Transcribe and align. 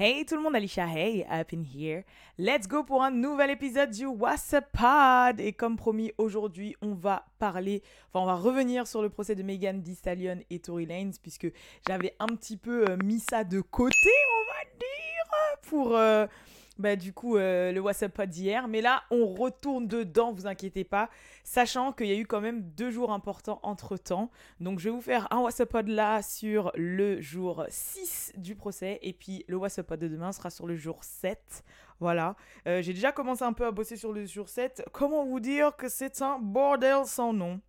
Hey 0.00 0.24
tout 0.24 0.36
le 0.36 0.42
monde, 0.42 0.54
Alicia 0.54 0.86
Hey, 0.86 1.26
up 1.28 1.52
in 1.52 1.64
here. 1.64 2.04
Let's 2.38 2.68
go 2.68 2.84
pour 2.84 3.02
un 3.02 3.10
nouvel 3.10 3.50
épisode 3.50 3.90
du 3.90 4.06
What's 4.06 4.54
Up 4.54 4.66
Pod. 4.72 5.40
Et 5.40 5.52
comme 5.52 5.76
promis, 5.76 6.12
aujourd'hui, 6.18 6.76
on 6.80 6.94
va 6.94 7.26
parler, 7.40 7.82
enfin, 8.08 8.22
on 8.22 8.26
va 8.26 8.36
revenir 8.36 8.86
sur 8.86 9.02
le 9.02 9.08
procès 9.08 9.34
de 9.34 9.42
Megan 9.42 9.82
Thee 9.82 9.98
et 10.50 10.60
Tory 10.60 10.86
Lanez, 10.86 11.14
puisque 11.20 11.50
j'avais 11.88 12.14
un 12.20 12.28
petit 12.28 12.56
peu 12.56 12.88
euh, 12.88 12.96
mis 13.02 13.18
ça 13.18 13.42
de 13.42 13.60
côté, 13.60 14.10
on 14.40 14.52
va 14.52 14.64
dire, 14.78 15.68
pour 15.68 15.96
euh, 15.96 16.28
bah, 16.78 16.96
du 16.96 17.12
coup 17.12 17.36
euh, 17.36 17.72
le 17.72 17.80
WhatsApp 17.80 18.22
d'hier. 18.22 18.68
Mais 18.68 18.80
là, 18.80 19.02
on 19.10 19.26
retourne 19.26 19.86
dedans, 19.86 20.32
vous 20.32 20.46
inquiétez 20.46 20.84
pas, 20.84 21.10
sachant 21.44 21.92
qu'il 21.92 22.06
y 22.06 22.12
a 22.12 22.16
eu 22.16 22.26
quand 22.26 22.40
même 22.40 22.62
deux 22.62 22.90
jours 22.90 23.12
importants 23.12 23.60
entre 23.62 23.96
temps. 23.96 24.30
Donc, 24.60 24.78
je 24.78 24.84
vais 24.84 24.94
vous 24.94 25.00
faire 25.00 25.26
un 25.30 25.40
WhatsApp 25.40 25.68
Pod 25.68 25.88
là 25.88 26.22
sur 26.22 26.72
le 26.74 27.20
jour 27.20 27.64
6 27.68 28.32
du 28.36 28.54
procès, 28.54 28.98
et 29.02 29.12
puis 29.12 29.44
le 29.48 29.56
WhatsApp 29.56 29.94
de 29.94 30.08
demain 30.08 30.32
sera 30.32 30.50
sur 30.50 30.66
le 30.66 30.76
jour 30.76 31.02
7. 31.04 31.64
Voilà. 32.00 32.36
Euh, 32.66 32.80
J'ai 32.80 32.92
déjà 32.92 33.12
commencé 33.12 33.42
un 33.42 33.52
peu 33.52 33.66
à 33.66 33.70
bosser 33.70 33.96
sur 33.96 34.12
le 34.12 34.24
jour 34.24 34.48
7. 34.48 34.84
Comment 34.92 35.24
vous 35.24 35.40
dire 35.40 35.76
que 35.76 35.88
c'est 35.88 36.22
un 36.22 36.38
bordel 36.38 37.04
sans 37.04 37.32
nom? 37.32 37.60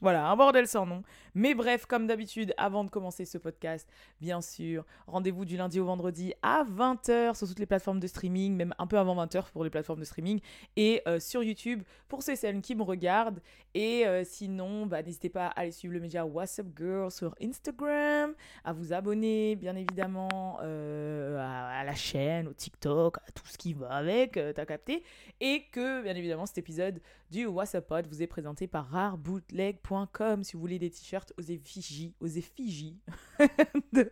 Voilà, 0.00 0.28
un 0.28 0.36
bordel 0.36 0.66
sans 0.66 0.86
nom. 0.86 1.02
Mais 1.34 1.54
bref, 1.54 1.86
comme 1.86 2.06
d'habitude, 2.06 2.54
avant 2.56 2.84
de 2.84 2.90
commencer 2.90 3.24
ce 3.24 3.38
podcast, 3.38 3.88
bien 4.20 4.40
sûr, 4.40 4.84
rendez-vous 5.06 5.44
du 5.44 5.56
lundi 5.56 5.78
au 5.80 5.84
vendredi 5.84 6.34
à 6.42 6.64
20h 6.64 7.36
sur 7.36 7.46
toutes 7.46 7.58
les 7.58 7.66
plateformes 7.66 8.00
de 8.00 8.06
streaming, 8.06 8.54
même 8.56 8.74
un 8.78 8.86
peu 8.86 8.98
avant 8.98 9.16
20h 9.24 9.50
pour 9.52 9.64
les 9.64 9.70
plateformes 9.70 10.00
de 10.00 10.04
streaming, 10.04 10.40
et 10.76 11.02
euh, 11.06 11.20
sur 11.20 11.42
YouTube 11.42 11.82
pour 12.08 12.22
ceux 12.22 12.32
et 12.32 12.36
celles 12.36 12.60
qui 12.60 12.74
me 12.74 12.82
regardent. 12.82 13.40
Et 13.74 14.06
euh, 14.06 14.24
sinon, 14.24 14.86
bah, 14.86 15.02
n'hésitez 15.02 15.28
pas 15.28 15.46
à 15.46 15.60
aller 15.60 15.70
suivre 15.70 15.94
le 15.94 16.00
média 16.00 16.26
What's 16.26 16.58
Up 16.58 16.66
Girl 16.76 17.10
sur 17.10 17.34
Instagram, 17.40 18.34
à 18.64 18.72
vous 18.72 18.92
abonner, 18.92 19.54
bien 19.56 19.76
évidemment, 19.76 20.58
euh, 20.62 21.38
à, 21.38 21.84
la 21.84 21.94
chaîne, 21.94 22.48
au 22.48 22.52
TikTok, 22.52 23.18
à 23.18 23.32
tout 23.32 23.46
ce 23.46 23.56
qui 23.56 23.74
va 23.74 23.90
avec, 23.90 24.32
t'as 24.32 24.66
capté. 24.66 25.04
Et 25.40 25.64
que, 25.70 26.02
bien 26.02 26.14
évidemment, 26.16 26.46
cet 26.46 26.58
épisode 26.58 27.00
du 27.30 27.46
What's 27.46 27.76
Pod 27.86 28.06
vous 28.08 28.22
est 28.22 28.26
présenté 28.26 28.66
par 28.66 28.88
rarebootleg.com 28.88 30.42
si 30.42 30.54
vous 30.54 30.60
voulez 30.60 30.78
des 30.78 30.90
t-shirts 30.90 31.19
aux 31.38 31.42
effigies, 31.42 32.14
aux 32.20 32.26
effigies 32.26 32.98
de 33.92 34.10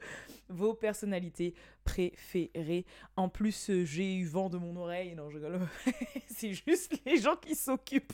vos 0.48 0.74
personnalités 0.74 1.54
préférées. 1.84 2.86
En 3.16 3.28
plus, 3.28 3.70
euh, 3.70 3.84
j'ai 3.84 4.16
eu 4.16 4.24
vent 4.24 4.48
de 4.48 4.58
mon 4.58 4.76
oreille. 4.76 5.14
Non, 5.14 5.30
je 5.30 5.36
rigole. 5.36 5.60
C'est 6.26 6.52
juste 6.52 7.00
les 7.04 7.18
gens 7.18 7.36
qui 7.36 7.54
s'occupent. 7.54 8.12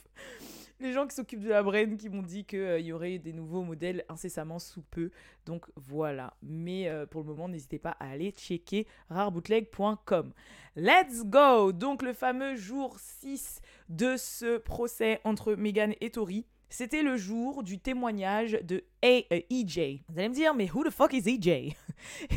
Les 0.80 0.92
gens 0.92 1.06
qui 1.06 1.14
s'occupent 1.14 1.44
de 1.44 1.50
la 1.50 1.62
brain 1.62 1.96
qui 1.96 2.08
m'ont 2.08 2.22
dit 2.22 2.44
qu'il 2.44 2.80
y 2.80 2.92
aurait 2.92 3.18
des 3.18 3.32
nouveaux 3.32 3.62
modèles 3.62 4.04
incessamment 4.08 4.58
sous 4.58 4.82
peu. 4.82 5.10
Donc 5.46 5.66
voilà. 5.76 6.36
Mais 6.42 6.88
euh, 6.88 7.06
pour 7.06 7.22
le 7.22 7.28
moment, 7.28 7.48
n'hésitez 7.48 7.78
pas 7.78 7.96
à 8.00 8.10
aller 8.10 8.32
checker 8.32 8.86
rarebootleg.com. 9.08 10.32
Let's 10.76 11.24
go 11.24 11.72
Donc 11.72 12.02
le 12.02 12.12
fameux 12.12 12.56
jour 12.56 12.98
6 12.98 13.60
de 13.88 14.16
ce 14.16 14.58
procès 14.58 15.20
entre 15.24 15.54
Meghan 15.54 15.92
et 16.00 16.10
Tory. 16.10 16.44
C'était 16.76 17.04
le 17.04 17.16
jour 17.16 17.62
du 17.62 17.78
témoignage 17.78 18.58
de 18.64 18.82
A 19.00 19.22
euh, 19.32 19.40
EJ. 19.48 20.02
Vous 20.08 20.18
allez 20.18 20.28
me 20.28 20.34
dire, 20.34 20.56
mais 20.56 20.68
who 20.68 20.82
the 20.82 20.90
fuck 20.90 21.12
is 21.12 21.30
EJ 21.30 21.72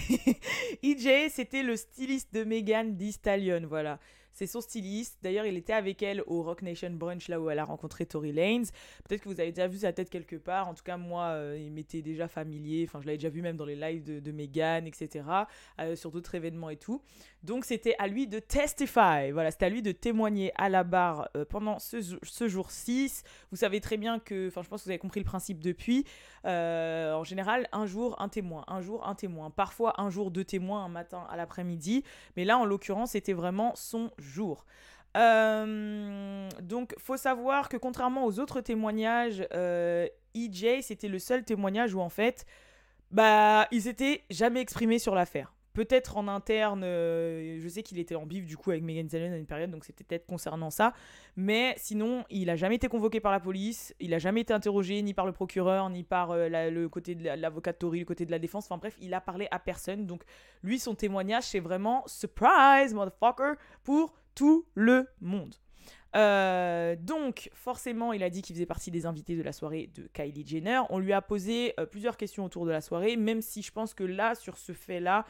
EJ, 0.84 1.32
c'était 1.32 1.64
le 1.64 1.76
styliste 1.76 2.32
de 2.36 2.44
Megan 2.44 2.96
Thee 2.96 3.14
Stallion, 3.14 3.64
voilà. 3.68 3.98
C'est 4.38 4.46
son 4.46 4.62
styliste. 4.62 5.18
D'ailleurs, 5.24 5.48
il 5.48 5.58
était 5.58 5.74
avec 5.74 6.04
elle 6.04 6.22
au 6.28 6.44
Rock 6.44 6.62
Nation 6.62 6.92
Brunch, 6.92 7.28
là 7.28 7.42
où 7.42 7.50
elle 7.50 7.58
a 7.58 7.64
rencontré 7.64 8.06
Tory 8.06 8.32
Lanez. 8.32 8.68
Peut-être 9.04 9.24
que 9.24 9.30
vous 9.30 9.40
avez 9.40 9.52
déjà 9.52 9.68
vu 9.68 9.80
sa 9.80 9.94
tête 9.94 10.12
quelque 10.12 10.36
part. 10.36 10.68
En 10.68 10.76
tout 10.76 10.84
cas, 10.84 10.96
moi, 10.96 11.30
euh, 11.30 11.58
il 11.60 11.72
m'était 11.72 12.04
déjà 12.04 12.28
familier. 12.28 12.86
Enfin, 12.88 13.02
je 13.02 13.08
l'avais 13.08 13.18
déjà 13.18 13.30
vu 13.30 13.42
même 13.42 13.58
dans 13.58 13.66
les 13.66 13.76
lives 13.76 14.04
de, 14.04 14.32
Megan, 14.32 14.86
etc. 14.86 15.26
euh, 15.82 15.96
sur 15.96 16.12
d'autres 16.12 16.36
événements 16.36 16.70
et 16.70 16.78
tout. 16.78 17.02
Donc, 17.42 17.66
c'était 17.66 17.96
à 17.98 18.08
lui 18.08 18.28
de 18.28 18.38
testify. 18.38 19.32
Voilà, 19.34 19.50
c'était 19.50 19.66
à 19.66 19.70
lui 19.70 19.82
de 19.82 19.92
témoigner 19.92 20.52
à 20.56 20.70
la 20.70 20.84
barre 20.84 21.30
euh, 21.36 21.44
pendant 21.44 21.80
ce, 21.80 21.98
ce 22.22 22.48
jour 22.48 22.70
6. 22.70 23.24
Vous 23.50 23.58
savez 23.58 23.82
très 23.82 23.98
bien 23.98 24.20
que, 24.20 24.50
enfin, 24.50 24.62
je 24.62 24.70
pense 24.70 24.82
que 24.82 24.86
vous 24.86 24.92
avez 24.92 25.00
compris 25.00 25.20
le 25.20 25.26
principe 25.26 25.64
depuis. 25.64 26.06
Euh, 26.48 27.14
en 27.14 27.24
général, 27.24 27.68
un 27.72 27.86
jour, 27.86 28.16
un 28.22 28.30
témoin. 28.30 28.64
Un 28.68 28.82
jour, 28.82 29.06
un 29.06 29.16
témoin. 29.16 29.50
Parfois, 29.50 30.00
un 30.02 30.10
jour, 30.10 30.32
deux 30.32 30.46
témoins, 30.46 30.84
un 30.84 30.90
matin 30.90 31.26
à 31.30 31.36
l'après-midi. 31.36 32.04
Mais 32.36 32.46
là, 32.46 32.58
en 32.58 32.66
l'occurrence, 32.66 33.12
c'était 33.12 33.34
vraiment 33.34 33.74
son 33.76 34.12
jour. 34.18 34.66
Euh, 35.18 36.50
donc, 36.62 36.96
faut 37.00 37.18
savoir 37.18 37.70
que 37.70 37.78
contrairement 37.78 38.26
aux 38.26 38.40
autres 38.40 38.62
témoignages, 38.62 39.46
euh, 39.54 40.08
EJ, 40.36 40.82
c'était 40.82 41.08
le 41.08 41.20
seul 41.20 41.44
témoignage 41.44 41.94
où 41.94 42.02
en 42.02 42.10
fait, 42.10 42.46
bah, 43.12 43.68
il 43.72 43.82
s'était 43.82 44.24
jamais 44.30 44.62
exprimé 44.62 45.00
sur 45.00 45.16
l'affaire. 45.16 45.54
Peut-être 45.78 46.18
en 46.18 46.28
interne, 46.28 46.82
euh, 46.84 47.60
je 47.62 47.70
sais 47.70 47.84
qu'il 47.84 48.00
était 48.00 48.16
en 48.16 48.26
bif 48.26 48.48
du 48.48 48.58
coup 48.58 48.72
avec 48.72 48.82
Megan 48.82 49.08
Stallion 49.08 49.32
à 49.32 49.38
une 49.38 49.46
période, 49.46 49.70
donc 49.70 49.86
c'était 49.86 50.04
peut-être 50.04 50.26
concernant 50.26 50.72
ça. 50.72 50.92
Mais 51.36 51.76
sinon, 51.78 52.26
il 52.32 52.50
a 52.50 52.56
jamais 52.56 52.78
été 52.78 52.88
convoqué 52.88 53.20
par 53.20 53.32
la 53.32 53.40
police, 53.40 53.94
il 54.00 54.12
a 54.16 54.18
jamais 54.18 54.42
été 54.42 54.54
interrogé 54.54 55.00
ni 55.04 55.14
par 55.14 55.28
le 55.28 55.34
procureur, 55.34 55.92
ni 55.92 56.04
par 56.04 56.32
euh, 56.32 56.50
le 56.72 56.90
côté 56.90 57.14
de 57.14 57.24
la- 57.24 57.36
l'avocat 57.36 57.74
de 57.74 57.78
Tory, 57.78 58.00
le 58.00 58.06
côté 58.06 58.26
de 58.26 58.32
la 58.32 58.40
défense. 58.40 58.66
Enfin 58.66 58.78
bref, 58.80 58.98
il 59.00 59.14
a 59.14 59.22
parlé 59.22 59.48
à 59.52 59.60
personne. 59.60 60.08
Donc 60.08 60.24
lui, 60.64 60.80
son 60.80 60.96
témoignage, 60.96 61.44
c'est 61.44 61.60
vraiment 61.60 62.02
surprise, 62.08 62.96
motherfucker, 62.96 63.54
pour 63.84 64.16
tout 64.34 64.66
le 64.74 65.06
monde. 65.22 65.54
Euh, 66.16 66.96
donc, 67.00 67.52
forcément, 67.54 68.14
il 68.14 68.24
a 68.24 68.32
dit 68.32 68.42
qu'il 68.42 68.56
faisait 68.56 68.66
partie 68.66 68.90
des 68.90 69.06
invités 69.06 69.36
de 69.36 69.44
la 69.44 69.52
soirée 69.52 69.92
de 69.94 70.10
Kylie 70.12 70.44
Jenner. 70.44 70.82
On 70.90 70.98
lui 70.98 71.14
a 71.14 71.22
posé 71.22 71.76
plusieurs 71.92 72.18
questions 72.18 72.46
autour 72.46 72.66
de 72.66 72.72
la 72.72 72.82
soirée, 72.82 73.16
même 73.16 73.42
si 73.44 73.62
je 73.62 73.72
pense 73.72 73.94
que 73.94 74.04
là, 74.04 74.34
sur 74.34 74.58
ce 74.58 74.72
fait-là, 74.72 75.24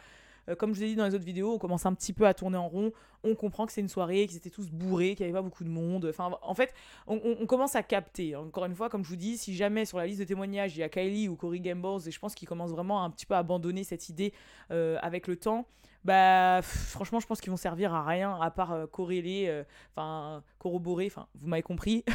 euh, 0.50 0.56
comme 0.56 0.74
je 0.74 0.80
vous 0.80 0.84
ai 0.84 0.88
dit 0.88 0.96
dans 0.96 1.06
les 1.06 1.16
autres 1.16 1.25
vidéos, 1.25 1.53
on 1.53 1.58
commence 1.58 1.85
un 1.85 1.94
petit 1.94 2.13
peu 2.13 2.25
à 2.25 2.34
tourner 2.34 2.58
en 2.58 2.68
rond. 2.68 2.91
On 3.24 3.35
comprend 3.35 3.66
que 3.66 3.72
c'est 3.72 3.81
une 3.81 3.90
soirée, 3.90 4.28
qu'ils 4.28 4.38
étaient 4.38 4.50
tous 4.50 4.69
bourrés, 4.69 5.16
qu'il 5.16 5.25
n'y 5.25 5.31
avait 5.31 5.40
pas 5.40 5.44
beaucoup 5.44 5.63
de 5.63 5.69
monde. 5.69 6.06
Enfin, 6.09 6.31
en 6.41 6.53
fait, 6.53 6.74
on, 7.08 7.46
commence 7.46 7.75
à 7.75 7.84
capter. 7.84 8.35
Encore 8.35 8.66
une 8.66 8.75
fois, 8.75 8.90
comme 8.90 9.03
je 9.03 9.09
vous 9.09 9.16
dis, 9.16 9.38
si 9.38 9.56
jamais 9.56 9.85
sur 9.85 9.97
la 9.97 10.06
liste 10.06 10.19
de 10.19 10.25
témoignages, 10.25 10.75
il 10.75 10.80
y 10.80 10.84
a 10.84 10.90
Kylie 10.90 11.28
ou 11.28 11.35
Corey 11.35 11.59
Gambles, 11.59 12.08
et 12.08 12.12
je 12.12 12.19
pense 12.19 12.35
qu'ils 12.35 12.47
commencent 12.47 12.72
vraiment 12.72 13.03
un 13.03 13.09
petit 13.09 13.25
peu 13.25 13.35
à 13.35 13.40
abandonner 13.40 13.84
cette 13.84 14.09
idée 14.09 14.34
euh, 14.72 14.97
avec 15.02 15.28
le 15.28 15.35
temps, 15.35 15.68
bah 16.06 16.62
franchement, 16.62 17.19
je 17.19 17.28
pense 17.28 17.41
qu'ils 17.41 17.52
vont 17.52 17.58
servir 17.58 17.94
à 17.94 18.06
rien 18.06 18.40
à 18.40 18.52
part 18.52 18.72
euh, 18.72 18.88
corréler, 18.88 19.64
enfin 19.91 20.44
corroborer, 20.59 21.08
enfin 21.08 21.28
vous 21.35 21.47
m'avez 21.47 21.64
compris, 21.64 22.06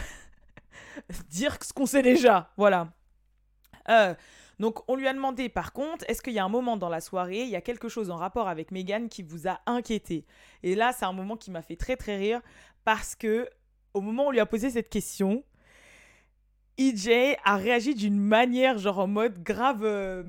dire 1.30 1.56
ce 1.62 1.72
qu'on 1.72 1.86
sait 1.86 2.02
déjà, 2.02 2.50
voilà. 2.56 2.92
Euh, 3.88 4.14
donc 4.62 4.88
on 4.88 4.94
lui 4.94 5.08
a 5.08 5.12
demandé 5.12 5.48
par 5.48 5.72
contre, 5.72 6.04
est-ce 6.06 6.22
qu'il 6.22 6.34
y 6.34 6.38
a 6.38 6.44
un 6.44 6.48
moment 6.48 6.76
dans 6.76 6.88
la 6.88 7.00
soirée, 7.00 7.42
il 7.42 7.48
y 7.48 7.56
a 7.56 7.60
quelque 7.60 7.88
chose 7.88 8.10
en 8.10 8.16
rapport 8.16 8.46
avec 8.46 8.70
Megan 8.70 9.08
qui 9.08 9.24
vous 9.24 9.48
a 9.48 9.58
inquiété? 9.66 10.24
Et 10.62 10.76
là, 10.76 10.92
c'est 10.92 11.04
un 11.04 11.12
moment 11.12 11.36
qui 11.36 11.50
m'a 11.50 11.62
fait 11.62 11.74
très 11.74 11.96
très 11.96 12.16
rire 12.16 12.40
parce 12.84 13.16
que 13.16 13.50
au 13.92 14.00
moment 14.00 14.26
où 14.26 14.28
on 14.28 14.30
lui 14.30 14.38
a 14.38 14.46
posé 14.46 14.70
cette 14.70 14.88
question, 14.88 15.42
EJ 16.78 17.36
a 17.44 17.56
réagi 17.56 17.96
d'une 17.96 18.20
manière 18.20 18.78
genre 18.78 19.00
en 19.00 19.08
mode 19.08 19.42
grave 19.42 19.82
euh, 19.82 20.22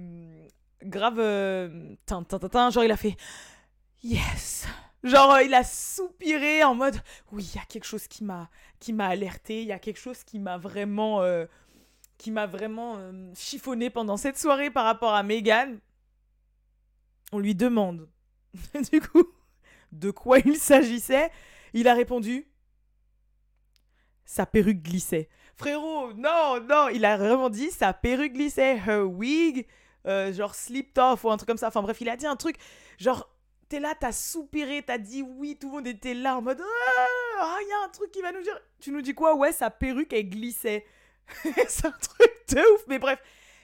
grave 0.81 1.19
euh, 1.19 1.93
tin, 2.07 2.23
tin, 2.23 2.39
tin, 2.39 2.72
genre 2.72 2.83
il 2.83 2.91
a 2.91 2.97
fait 2.97 3.16
yes! 4.01 4.66
Genre 5.03 5.33
euh, 5.33 5.43
il 5.43 5.53
a 5.53 5.63
soupiré 5.63 6.63
en 6.63 6.73
mode 6.73 6.95
oui 7.33 7.47
il 7.53 7.57
y 7.57 7.61
a 7.61 7.66
quelque 7.66 7.85
chose 7.85 8.07
qui 8.07 8.23
m'a 8.23 8.49
qui 8.79 8.93
m'a 8.93 9.09
alerté 9.09 9.61
il 9.61 9.67
y 9.67 9.73
a 9.73 9.79
quelque 9.79 9.99
chose 9.99 10.23
qui 10.23 10.39
m'a 10.39 10.57
vraiment 10.57 11.22
qui 12.23 12.31
m'a 12.31 12.45
vraiment 12.47 12.97
euh, 12.97 13.11
chiffonné 13.35 13.89
pendant 13.89 14.17
cette 14.17 14.39
soirée 14.39 14.69
par 14.69 14.85
rapport 14.85 15.13
à 15.13 15.23
Megan 15.23 15.79
on 17.31 17.39
lui 17.39 17.53
demande 17.53 18.09
du 18.91 19.01
coup 19.01 19.25
de 19.91 20.09
quoi 20.09 20.39
il 20.39 20.57
s'agissait 20.57 21.31
il 21.73 21.88
a 21.88 21.94
répondu 21.94 22.47
sa 24.25 24.45
perruque 24.45 24.81
glissait 24.81 25.29
frérot 25.56 26.13
non 26.13 26.61
non 26.67 26.87
il 26.87 27.03
a 27.05 27.17
vraiment 27.17 27.49
dit 27.49 27.72
sa 27.72 27.93
perruque 27.93 28.34
glissait 28.34 28.78
her 28.78 29.03
wig 29.03 29.67
euh, 30.05 30.34
genre 30.34 30.53
slipped 30.53 30.97
off 30.97 31.23
ou 31.23 31.31
un 31.31 31.37
truc 31.37 31.47
comme 31.47 31.58
ça. 31.58 31.67
Enfin 31.67 31.81
bref, 31.81 32.02
il 32.02 32.09
a 32.09 32.17
dit 32.17 32.25
un 32.25 32.35
truc 32.35 32.58
genre 32.97 33.29
t'es 33.70 33.79
là, 33.79 33.93
t'as 33.99 34.11
soupiré, 34.11 34.84
t'as 34.84 34.97
dit 34.97 35.23
oui, 35.23 35.58
tout 35.59 35.70
le 35.70 35.75
monde 35.75 35.87
était 35.87 36.14
là 36.14 36.37
en 36.37 36.41
mode 36.41 36.61
ah, 37.40 37.58
il 37.61 37.67
y 37.67 37.72
a 37.72 37.85
un 37.85 37.90
truc 37.90 38.11
qui 38.11 38.22
va 38.22 38.31
nous 38.31 38.41
dire. 38.41 38.59
Tu 38.79 38.91
nous 38.91 39.02
dis 39.02 39.14
quoi? 39.14 39.35
Ouais, 39.35 39.52
sa 39.52 39.70
perruque 39.70 40.14
elle 40.14 40.29
glissait. 40.29 40.85
C'est 41.67 41.85
un 41.85 41.91
truc 41.91 42.31
de 42.49 42.59
ouf, 42.75 42.84
mais 42.87 42.99
bref. 42.99 43.20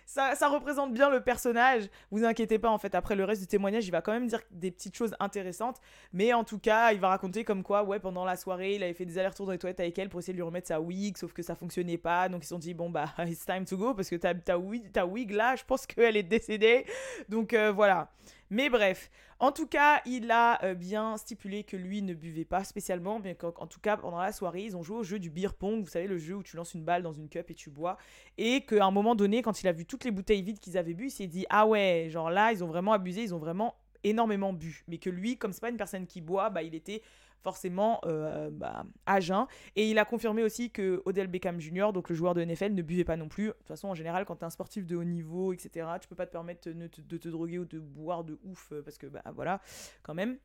Ça, 0.06 0.33
ça 0.33 0.47
représente 0.47 0.91
bien 0.91 1.11
le 1.11 1.21
personnage. 1.21 1.88
Vous 2.09 2.23
inquiétez 2.23 2.57
pas, 2.57 2.71
en 2.71 2.79
fait, 2.79 2.95
après 2.95 3.15
le 3.15 3.23
reste 3.25 3.41
du 3.41 3.47
témoignage, 3.47 3.85
il 3.85 3.91
va 3.91 4.01
quand 4.01 4.11
même 4.11 4.25
dire 4.25 4.41
des 4.50 4.71
petites 4.71 4.97
choses 4.97 5.15
intéressantes. 5.19 5.79
Mais 6.13 6.33
en 6.33 6.44
tout 6.44 6.57
cas, 6.57 6.94
il 6.94 7.00
va 7.00 7.09
raconter 7.09 7.44
comme 7.44 7.61
quoi, 7.61 7.83
ouais, 7.83 8.00
pendant 8.00 8.25
la 8.25 8.35
soirée, 8.35 8.73
il 8.73 8.81
avait 8.81 8.95
fait 8.95 9.06
des 9.06 9.19
allers-retours 9.19 9.45
dans 9.45 9.51
les 9.51 9.59
toilettes 9.59 9.79
avec 9.79 10.00
elle 10.00 10.09
pour 10.09 10.19
essayer 10.19 10.33
de 10.33 10.39
lui 10.39 10.44
remettre 10.44 10.67
sa 10.67 10.81
wig, 10.81 11.15
sauf 11.15 11.31
que 11.31 11.44
ça 11.44 11.53
fonctionnait 11.53 12.00
pas. 12.00 12.27
Donc 12.27 12.41
ils 12.41 12.47
se 12.47 12.50
sont 12.50 12.57
dit, 12.57 12.73
bon, 12.73 12.89
bah, 12.89 13.13
it's 13.19 13.45
time 13.45 13.65
to 13.65 13.77
go, 13.77 13.94
parce 13.94 14.09
que 14.09 14.15
ta, 14.15 14.57
wig, 14.57 14.89
wig 15.07 15.29
là, 15.29 15.56
je 15.56 15.63
pense 15.63 15.85
qu'elle 15.85 16.17
est 16.17 16.23
décédée. 16.23 16.88
Donc 17.29 17.53
euh, 17.53 17.71
voilà. 17.71 18.09
Mais 18.49 18.69
bref, 18.69 19.11
en 19.39 19.51
tout 19.51 19.67
cas, 19.67 20.01
il 20.05 20.31
a 20.31 20.63
euh, 20.63 20.73
bien 20.73 21.17
stipulé 21.17 21.63
que 21.63 21.77
lui 21.77 22.01
ne 22.01 22.13
buvait 22.15 22.45
pas 22.45 22.63
spécialement, 22.63 23.19
mais 23.19 23.35
qu'en 23.35 23.53
en 23.57 23.67
tout 23.67 23.79
cas, 23.79 23.95
pendant 23.95 24.19
la 24.19 24.31
soirée, 24.31 24.63
ils 24.63 24.75
ont 24.75 24.81
joué 24.81 24.97
au 24.97 25.03
jeu 25.03 25.19
du 25.19 25.29
beer 25.29 25.53
pong, 25.53 25.81
vous 25.83 25.89
savez, 25.89 26.07
le 26.07 26.17
jeu 26.17 26.35
où 26.35 26.43
tu 26.43 26.57
lances 26.57 26.73
une 26.73 26.83
balle 26.83 27.03
dans 27.03 27.13
une 27.13 27.29
cup 27.29 27.51
et 27.51 27.53
tu 27.53 27.69
bois. 27.69 27.97
Et 28.37 28.61
qu'à 28.61 28.85
un 28.85 28.91
moment 28.91 29.13
donné, 29.13 29.43
quand 29.43 29.61
il 29.61 29.67
a 29.67 29.71
vu 29.71 29.85
toutes 29.85 30.03
les 30.03 30.11
bouteilles 30.11 30.41
vides 30.41 30.59
qu'ils 30.59 30.77
avaient 30.77 30.95
bu, 30.95 31.05
il 31.05 31.11
s'est 31.11 31.27
dit 31.27 31.45
Ah 31.49 31.67
ouais, 31.67 32.07
genre 32.09 32.31
là, 32.31 32.51
ils 32.51 32.63
ont 32.63 32.67
vraiment 32.67 32.93
abusé, 32.93 33.21
ils 33.21 33.35
ont 33.35 33.39
vraiment 33.39 33.75
énormément 34.03 34.51
bu. 34.51 34.83
Mais 34.87 34.97
que 34.97 35.09
lui, 35.09 35.37
comme 35.37 35.53
c'est 35.53 35.61
pas 35.61 35.69
une 35.69 35.77
personne 35.77 36.07
qui 36.07 36.21
boit, 36.21 36.49
bah, 36.49 36.63
il 36.63 36.73
était 36.73 37.03
forcément 37.41 38.00
euh, 38.06 38.50
bah, 38.51 38.86
à 39.06 39.19
jeun. 39.19 39.45
Et 39.75 39.89
il 39.89 39.97
a 40.00 40.06
confirmé 40.06 40.44
aussi 40.44 40.71
que 40.71 41.01
Odell 41.06 41.27
Beckham 41.27 41.59
Jr., 41.59 41.91
donc 41.94 42.09
le 42.09 42.15
joueur 42.15 42.33
de 42.33 42.44
NFL, 42.44 42.74
ne 42.74 42.81
buvait 42.81 43.03
pas 43.03 43.18
non 43.18 43.27
plus. 43.27 43.47
De 43.47 43.51
toute 43.51 43.68
façon, 43.68 43.89
en 43.89 43.95
général, 43.95 44.25
quand 44.25 44.36
tu 44.38 44.41
es 44.41 44.45
un 44.45 44.50
sportif 44.50 44.86
de 44.86 44.95
haut 44.95 45.03
niveau, 45.03 45.53
etc., 45.53 45.88
tu 46.01 46.07
peux 46.07 46.15
pas 46.15 46.25
te 46.25 46.31
permettre 46.31 46.69
de 46.69 46.88
te, 46.88 47.30
droguer 47.30 47.59
ou 47.59 47.65
de 47.65 47.80
boire 47.80 48.24
de 48.24 48.39
ouf, 48.44 48.69
euh, 48.71 48.81
parce 48.81 48.97
que, 48.97 49.07
bah 49.07 49.24
voilà, 49.33 49.62
quand 50.03 50.13
même. 50.13 50.38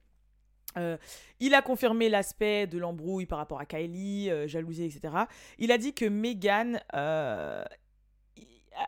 Euh, 0.77 0.97
il 1.39 1.55
a 1.55 1.63
confirmé 1.63 2.09
l'aspect 2.09 2.67
de 2.67 2.79
l'embrouille 2.79 3.27
par 3.27 3.39
rapport 3.39 3.61
à 3.61 3.67
Kylie, 3.67 4.29
jalousie, 4.49 4.85
etc. 4.85 5.15
Il 5.59 5.71
a 5.71 5.79
dit 5.79 5.95
que 5.95 6.05
Meghan. 6.07 6.79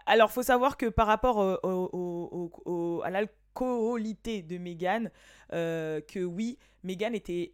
Alors, 0.04 0.32
faut 0.32 0.42
savoir 0.42 0.76
que 0.76 0.86
par 0.86 1.06
rapport 1.06 1.60
au, 1.62 3.02
à 3.04 3.10
l'alcoolité 3.10 4.42
de 4.42 4.58
Meghan, 4.58 5.04
que 5.50 6.24
oui, 6.24 6.58
Meghan 6.82 7.12
était 7.12 7.52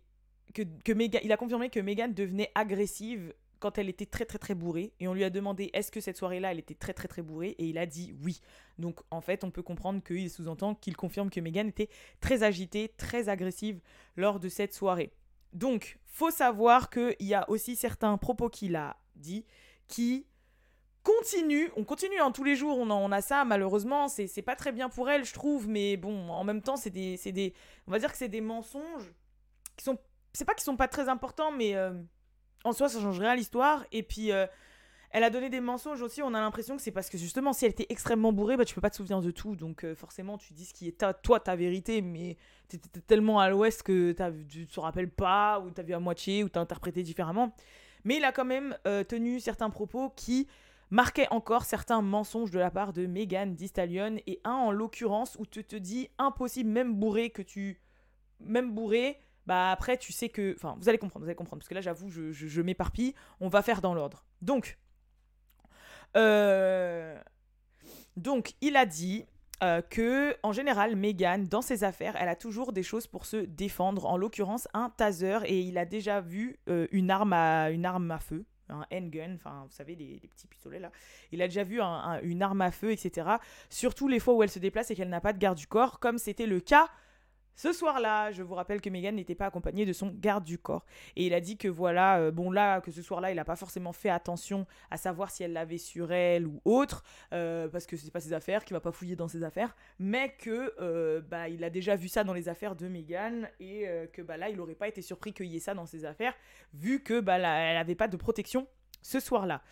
que, 0.53 0.63
que 0.63 1.25
il 1.25 1.33
a 1.33 1.37
confirmé 1.37 1.71
que 1.71 1.81
Megan 1.81 2.13
devenait 2.13 2.51
agressive 2.55 3.33
quand 3.63 3.79
elle 3.79 3.89
était 3.89 4.07
très 4.07 4.25
très 4.25 4.39
très 4.39 4.55
bourrée 4.57 4.93
et 4.99 5.07
on 5.07 5.15
lui 5.15 5.23
a 5.23 5.31
demandé 5.31 5.71
est-ce 5.73 5.93
que 5.93 6.01
cette 6.01 6.17
soirée-là 6.17 6.51
elle 6.51 6.59
était 6.59 6.75
très 6.75 6.93
très 6.93 7.07
très 7.07 7.23
bourrée? 7.23 7.55
Et 7.59 7.67
il 7.67 7.79
a 7.79 7.87
dit 7.87 8.13
oui. 8.23 8.41
Donc 8.79 9.01
en 9.11 9.21
fait 9.21 9.45
on 9.45 9.53
peut 9.53 9.63
comprendre 9.63 10.03
qu'il 10.03 10.29
sous-entend 10.29 10.75
qu'il 10.75 10.97
confirme 10.97 11.31
que 11.31 11.41
Megan 11.41 11.69
était 11.69 11.89
très 12.21 12.43
agitée, 12.43 12.93
très 12.97 13.29
agressive 13.29 13.81
lors 14.17 14.41
de 14.41 14.49
cette 14.49 14.75
soirée. 14.75 15.13
Donc 15.53 16.01
faut 16.07 16.33
savoir 16.33 16.91
qu'il 16.91 17.15
y 17.21 17.35
a 17.35 17.49
aussi 17.49 17.77
certains 17.77 18.19
propos 18.19 18.49
qu'il 18.49 18.75
a 18.75 18.97
dit 19.15 19.47
qui 19.87 20.27
continuent, 21.05 21.69
on 21.77 21.85
continue 21.85 22.19
hein, 22.19 22.33
tous 22.33 22.45
les 22.45 22.57
jours, 22.57 22.79
on, 22.79 22.91
on 22.91 23.13
a 23.13 23.21
ça 23.21 23.45
malheureusement, 23.45 24.09
c'est 24.09 24.43
pas 24.43 24.57
très 24.57 24.73
bien 24.73 24.89
pour 24.89 25.09
elle 25.09 25.25
je 25.25 25.35
trouve, 25.35 25.69
mais 25.69 25.97
bon 25.97 26.31
en 26.31 26.43
même 26.43 26.63
temps 26.63 26.77
c'est 26.77 26.91
des, 26.91 27.17
des, 27.17 27.55
on 27.87 27.93
va 27.93 28.01
dire 28.01 28.11
que 28.11 28.19
c'est 28.19 28.29
des 28.29 28.41
mensonges 28.41 29.13
qui 29.77 29.85
sont 29.85 29.99
c'est 30.33 30.45
pas 30.45 30.55
qu'ils 30.55 30.65
sont 30.65 30.77
pas 30.77 30.89
très 30.89 31.09
importants, 31.09 31.53
mais 31.53 31.75
euh, 31.77 31.93
en 32.65 32.73
soi, 32.73 32.89
ça 32.89 33.01
change 33.01 33.19
rien 33.19 33.31
à 33.31 33.37
l'histoire. 33.37 33.85
Et 33.93 34.03
puis, 34.03 34.33
euh, 34.33 34.47
elle 35.11 35.25
a 35.25 35.31
donné 35.31 35.51
des 35.51 35.61
mensonges 35.61 36.01
aussi. 36.01 36.23
On 36.23 36.35
a 36.35 36.41
l'impression 36.41 36.77
que 36.77 36.83
c'est 36.83 36.91
parce 36.91 37.11
que 37.11 37.19
justement, 37.19 37.53
si 37.53 37.65
elle 37.65 37.73
était 37.73 37.87
extrêmement 37.91 38.33
bourrée, 38.33 38.57
bah, 38.57 38.65
tu 38.65 38.75
peux 38.75 38.81
pas 38.81 38.91
te 38.91 38.97
souvenir 38.97 39.21
de 39.21 39.31
tout. 39.31 39.57
Donc, 39.57 39.85
euh, 39.85 39.95
forcément, 39.95 40.39
tu 40.39 40.55
dis 40.55 40.65
ce 40.65 40.73
qui 40.73 40.89
est 40.89 40.99
ta, 40.99 41.13
toi 41.13 41.39
ta 41.39 41.55
vérité, 41.55 42.01
mais 42.01 42.37
tu 42.69 42.77
étais 42.77 43.01
tellement 43.01 43.41
à 43.41 43.51
l'ouest 43.51 43.83
que 43.83 44.15
tu 44.49 44.67
te 44.67 44.81
rappelles 44.81 45.11
pas, 45.11 45.61
ou 45.61 45.71
tu 45.71 45.81
as 45.81 45.85
vu 45.85 45.93
à 45.93 46.01
moitié, 46.01 46.45
ou 46.45 46.49
tu 46.49 46.59
as 46.59 46.63
interprété 46.63 47.03
différemment. 47.03 47.55
Mais 48.05 48.17
il 48.17 48.25
a 48.25 48.33
quand 48.33 48.45
même 48.45 48.77
tenu 49.07 49.39
certains 49.39 49.71
propos 49.71 50.11
qui 50.17 50.49
marquaient 50.91 51.29
encore 51.31 51.65
certains 51.65 52.03
mensonges 52.03 52.51
de 52.51 52.59
la 52.59 52.71
part 52.71 52.93
de 52.93 53.07
Megan 53.07 53.55
Thee 53.55 53.71
et 54.27 54.41
un 54.45 54.53
en 54.53 54.73
l'occurrence 54.73 55.37
où 55.39 55.47
tu 55.47 55.65
te 55.65 55.77
dis 55.77 56.11
impossible, 56.19 56.69
même 56.69 56.95
bourré, 56.95 57.31
que 57.31 57.43
tu. 57.43 57.81
Même 58.41 58.73
bourré, 58.75 59.21
bah 59.47 59.71
après 59.71 59.97
tu 59.97 60.13
sais 60.13 60.29
que... 60.29 60.55
Enfin, 60.57 60.77
vous 60.79 60.89
allez 60.89 60.99
comprendre, 60.99 61.25
vous 61.25 61.29
allez 61.29 61.37
comprendre, 61.37 61.61
parce 61.61 61.69
que 61.69 61.75
là 61.75 61.81
j'avoue, 61.81 62.11
je, 62.11 62.33
je, 62.33 62.63
m'éparpille, 62.63 63.15
on 63.41 63.49
va 63.49 63.63
faire 63.63 63.81
dans 63.81 63.95
l'ordre. 63.95 64.25
Donc, 64.41 64.79
euh, 66.17 67.19
donc 68.17 68.55
il 68.61 68.77
a 68.77 68.87
dit 68.87 69.25
euh, 69.63 69.81
que 69.81 70.37
en 70.43 70.53
général, 70.53 70.97
Megan, 70.97 71.47
dans 71.47 71.63
ses 71.63 71.85
affaires, 71.85 72.17
elle 72.19 72.29
a 72.29 72.37
toujours 72.37 72.73
des 72.73 72.83
choses 72.83 73.07
pour 73.07 73.27
se 73.27 73.37
défendre, 73.37 74.07
en 74.07 74.17
l'occurrence 74.17 74.69
un 74.75 74.91
taser, 74.91 75.39
et 75.45 75.61
il 75.61 75.79
a 75.79 75.85
déjà 75.85 76.21
vu 76.21 76.57
euh, 76.69 76.87
une, 76.91 77.11
arme 77.11 77.33
à, 77.33 77.71
une 77.71 77.87
arme 77.87 78.11
à 78.11 78.19
feu, 78.19 78.45
un 78.69 78.85
handgun, 78.93 79.35
enfin 79.35 79.65
vous 79.67 79.73
savez 79.73 79.95
les, 79.95 80.21
petits 80.29 80.47
pistolets 80.47 80.81
là. 80.81 80.91
Il 81.31 81.43
a 81.43 81.49
déjà 81.49 81.65
vu 81.65 81.81
une 81.81 82.43
arme 82.43 82.61
à 82.61 82.71
feu, 82.71 82.91
etc. 82.91 83.29
Surtout 83.71 84.09
les 84.09 84.19
fois 84.19 84.35
où 84.35 84.43
elle 84.43 84.51
se 84.51 84.59
déplace 84.59 84.91
et 84.91 84.95
qu'elle 84.95 85.11
n'a 85.11 85.21
pas 85.21 85.33
de 85.33 85.39
garde 85.39 85.59
du 85.59 85.67
corps, 85.67 86.01
comme 86.01 86.19
c'était 86.19 86.47
le 86.47 86.61
cas 86.61 86.89
ce 87.55 87.73
soir-là, 87.73 88.33
je 88.33 88.43
vous 88.43 88.55
rappelle 88.55 88.81
que 88.81 88.89
Megan 88.89 89.15
n'était 89.15 89.35
pas 89.35 89.47
accompagnée 89.47 89.85
de 89.85 89.93
son 89.93 90.09
garde 90.09 90.45
du 90.45 90.59
corps. 90.59 90.85
Et 91.17 91.27
il 91.27 91.35
a 91.35 91.41
dit 91.41 91.57
que 91.57 91.69
voilà, 91.69 92.19
euh, 92.19 92.31
bon 92.31 92.51
là, 92.51 92.81
que 92.81 92.91
ce 92.91 93.03
soir-là, 93.03 93.31
il 93.31 93.37
n'a 93.37 93.45
pas 93.45 93.57
forcément 93.57 93.93
fait 93.93 94.09
attention 94.09 94.67
à 94.91 94.97
savoir 94.97 95.31
si 95.31 95.43
elle 95.43 95.53
l'avait 95.53 95.79
sur 95.79 96.13
elle 96.13 96.47
ou 96.47 96.61
autre, 96.65 97.05
euh, 97.33 97.69
parce 97.69 97.87
que 97.87 97.97
c'est 97.97 98.11
pas 98.11 98.21
ses 98.21 98.33
affaires, 98.33 98.65
qu'il 98.65 98.75
va 98.75 98.81
pas 98.81 98.93
fouiller 98.93 99.17
dans 99.17 99.29
ses 99.29 99.45
affaires, 99.45 99.77
mais 99.99 100.35
que 100.39 100.73
euh, 100.81 101.21
bah, 101.21 101.49
il 101.49 101.63
a 101.65 101.71
déjà 101.71 101.97
vu 101.97 102.09
ça 102.09 102.25
dans 102.25 102.35
les 102.35 102.49
affaires 102.49 102.75
de 102.75 102.89
Megan 102.89 103.49
et 103.61 103.87
que 104.13 104.23
bah, 104.23 104.37
là, 104.37 104.49
il 104.49 104.57
n'aurait 104.57 104.75
pas 104.75 104.89
été 104.89 105.03
surpris 105.03 105.33
qu'il 105.33 105.47
y 105.47 105.57
ait 105.57 105.61
ça 105.61 105.75
dans 105.75 105.87
ses 105.87 106.05
affaires, 106.05 106.35
vu 106.75 107.03
que 107.03 107.21
bah, 107.21 107.37
elle 107.37 107.77
n'avait 107.77 107.95
pas 107.95 108.09
de 108.09 108.17
protection 108.17 108.67
ce 109.03 109.21
soir-là. 109.21 109.63